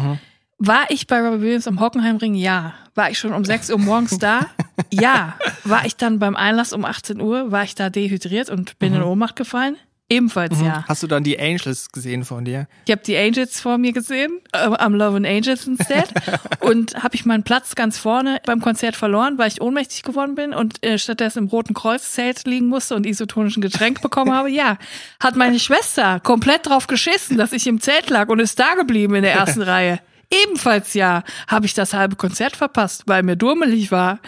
[0.65, 2.35] War ich bei Robbie Williams am Hockenheimring?
[2.35, 2.73] Ja.
[2.95, 4.47] War ich schon um 6 Uhr morgens da?
[4.91, 5.37] Ja.
[5.63, 7.51] War ich dann beim Einlass um 18 Uhr?
[7.51, 9.77] War ich da dehydriert und bin in Ohnmacht gefallen?
[10.09, 10.83] Ebenfalls ja.
[10.87, 12.67] Hast du dann die Angels gesehen von dir?
[12.85, 16.09] Ich habe die Angels vor mir gesehen, äh, am Love and Angels instead.
[16.59, 20.53] und habe ich meinen Platz ganz vorne beim Konzert verloren, weil ich ohnmächtig geworden bin
[20.53, 24.49] und äh, stattdessen im Roten Kreuz-Zelt liegen musste und isotonischen Getränk bekommen habe.
[24.49, 24.77] Ja,
[25.19, 29.15] hat meine Schwester komplett drauf geschissen, dass ich im Zelt lag und ist da geblieben
[29.15, 29.99] in der ersten Reihe.
[30.45, 34.19] Ebenfalls ja, habe ich das halbe Konzert verpasst, weil mir dummelig war.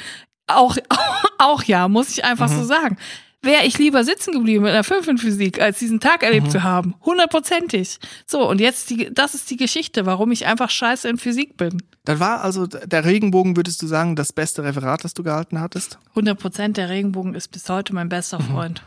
[0.48, 0.78] Auch,
[1.40, 2.98] auch ja, muss ich einfach so sagen.
[3.42, 6.64] Wäre ich lieber sitzen geblieben mit einer 5 in Physik, als diesen Tag erlebt zu
[6.64, 6.96] haben.
[7.06, 8.00] Hundertprozentig.
[8.26, 11.78] So, und jetzt, die, das ist die Geschichte, warum ich einfach scheiße in Physik bin.
[12.06, 16.00] Dann war also der Regenbogen, würdest du sagen, das beste Referat, das du gehalten hattest?
[16.10, 18.84] 100 Prozent der Regenbogen ist bis heute mein bester Freund.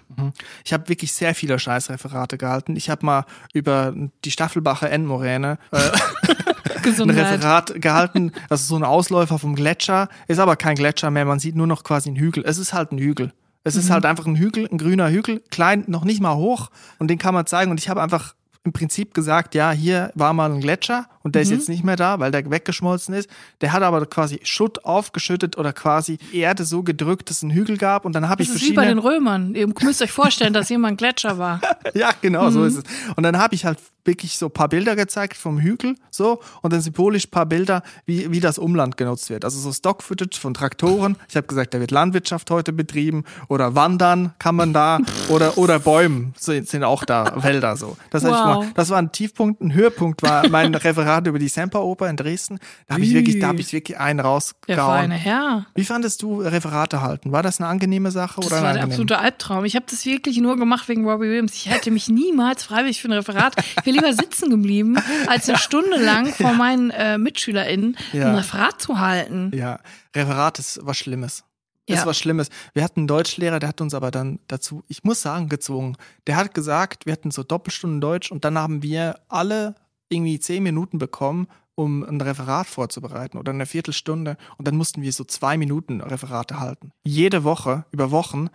[0.64, 2.74] Ich habe wirklich sehr viele Scheißreferate gehalten.
[2.74, 3.94] Ich habe mal über
[4.24, 5.78] die Staffelbacher Endmoräne äh,
[6.78, 7.34] ein Gesundheit.
[7.34, 8.32] Referat gehalten.
[8.48, 10.08] Das ist so ein Ausläufer vom Gletscher.
[10.26, 11.24] Ist aber kein Gletscher mehr.
[11.24, 12.44] Man sieht nur noch quasi einen Hügel.
[12.46, 13.32] Es ist halt ein Hügel.
[13.64, 16.70] Es ist halt einfach ein Hügel, ein grüner Hügel, klein, noch nicht mal hoch.
[16.98, 17.70] Und den kann man zeigen.
[17.70, 21.42] Und ich habe einfach im Prinzip gesagt, ja, hier war mal ein Gletscher und der
[21.42, 23.28] ist jetzt nicht mehr da, weil der weggeschmolzen ist.
[23.60, 27.76] Der hat aber quasi Schutt aufgeschüttet oder quasi Erde so gedrückt, dass es einen Hügel
[27.76, 28.04] gab.
[28.04, 29.54] Und dann habe ich Das ist wie bei den Römern.
[29.54, 31.60] Ihr müsst euch vorstellen, dass jemand Gletscher war.
[31.94, 32.52] Ja, genau, Mhm.
[32.52, 32.84] so ist es.
[33.16, 36.72] Und dann habe ich halt wirklich so ein paar Bilder gezeigt vom Hügel, so, und
[36.72, 39.44] dann symbolisch ein paar Bilder, wie, wie das Umland genutzt wird.
[39.44, 41.16] Also so Stock-Footage von Traktoren.
[41.28, 45.78] Ich habe gesagt, da wird Landwirtschaft heute betrieben oder Wandern kann man da oder, oder
[45.78, 47.96] Bäumen sind, sind auch da, Wälder so.
[48.10, 48.64] Das, hab ich Wow.
[48.64, 52.58] mal, das war ein Tiefpunkt, ein Höhepunkt war mein Referat über die Semperoper in Dresden.
[52.86, 55.10] Da habe ich wirklich, da habe ich wirklich einen rausgehauen.
[55.10, 55.66] Herr.
[55.74, 57.32] Wie fandest du Referate halten?
[57.32, 58.90] War das eine angenehme Sache Das oder war der unangenehm?
[58.92, 59.64] absolute Albtraum.
[59.64, 61.54] Ich habe das wirklich nur gemacht wegen Robbie Williams.
[61.54, 63.54] Ich hätte mich niemals freiwillig für ein Referat.
[63.58, 64.96] Ich wäre lieber sitzen geblieben,
[65.26, 68.28] als eine Stunde lang vor meinen äh, MitschülerInnen Ja.
[68.30, 69.50] ein Referat zu halten.
[69.54, 69.80] Ja,
[70.14, 71.44] Referat ist was Schlimmes.
[71.86, 72.06] Ist Ja.
[72.06, 72.48] was Schlimmes.
[72.74, 75.96] Wir hatten einen Deutschlehrer, der hat uns aber dann dazu, ich muss sagen, gezwungen.
[76.26, 79.74] Der hat gesagt, wir hatten so Doppelstunden Deutsch und dann haben wir alle
[80.08, 84.36] irgendwie zehn Minuten bekommen, um ein Referat vorzubereiten oder eine Viertelstunde.
[84.56, 86.90] Und dann mussten wir so zwei Minuten Referate halten.
[87.04, 88.50] Jede Woche, über Wochen.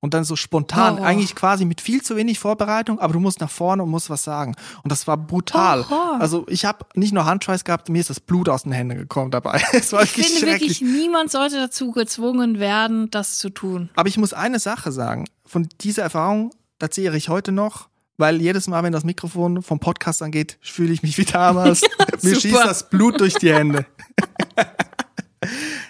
[0.00, 1.06] Und dann so spontan, Horror.
[1.06, 4.22] eigentlich quasi mit viel zu wenig Vorbereitung, aber du musst nach vorne und musst was
[4.22, 4.54] sagen.
[4.82, 5.88] Und das war brutal.
[5.88, 6.20] Horror.
[6.20, 9.30] Also ich habe nicht nur Handschweiß gehabt, mir ist das Blut aus den Händen gekommen
[9.30, 9.62] dabei.
[9.72, 13.88] Ich finde wirklich, niemand sollte dazu gezwungen werden, das zu tun.
[13.94, 15.26] Aber ich muss eine Sache sagen.
[15.46, 19.80] Von dieser Erfahrung, da zehre ich heute noch, weil jedes Mal, wenn das Mikrofon vom
[19.80, 21.82] Podcast angeht, fühle ich mich wie damals.
[22.22, 22.40] Mir Super.
[22.40, 23.86] schießt das Blut durch die Hände.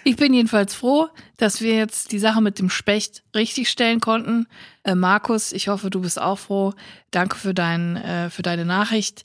[0.03, 1.07] Ich bin jedenfalls froh,
[1.37, 4.47] dass wir jetzt die Sache mit dem Specht richtig stellen konnten.
[4.83, 6.73] Äh, Markus, ich hoffe, du bist auch froh.
[7.09, 9.23] Danke für, dein, äh, für deine Nachricht.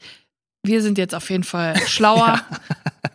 [0.62, 2.40] Wir sind jetzt auf jeden Fall schlauer.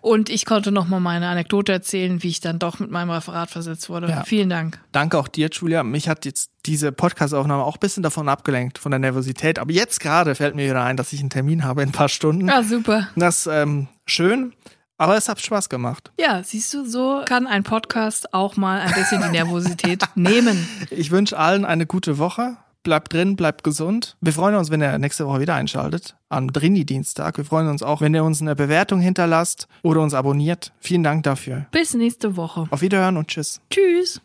[0.01, 3.49] Und ich konnte noch mal meine Anekdote erzählen, wie ich dann doch mit meinem Referat
[3.49, 4.07] versetzt wurde.
[4.07, 4.23] Ja.
[4.23, 4.79] Vielen Dank.
[4.91, 5.81] Danke auch dir, Julia.
[5.83, 9.57] Mich hat jetzt diese Podcast-Aufnahme auch ein bisschen davon abgelenkt, von der Nervosität.
[9.57, 12.09] Aber jetzt gerade fällt mir wieder ein, dass ich einen Termin habe in ein paar
[12.09, 12.47] Stunden.
[12.47, 13.07] Ja, super.
[13.15, 14.53] Das ist ähm, schön,
[14.97, 16.11] aber es hat Spaß gemacht.
[16.19, 20.67] Ja, siehst du, so kann ein Podcast auch mal ein bisschen die Nervosität nehmen.
[20.91, 22.57] Ich wünsche allen eine gute Woche.
[22.85, 24.15] Bleibt drin, bleibt gesund.
[24.21, 27.35] Wir freuen uns, wenn ihr nächste Woche wieder einschaltet, am Drini-Dienstag.
[27.35, 30.71] Wir freuen uns auch, wenn ihr uns eine Bewertung hinterlasst oder uns abonniert.
[30.81, 31.65] Vielen Dank dafür.
[31.71, 32.67] Bis nächste Woche.
[32.69, 33.59] Auf Wiederhören und tschüss.
[33.71, 34.21] Tschüss.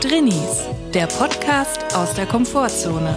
[0.00, 3.16] Drinnies, der Podcast aus der Komfortzone.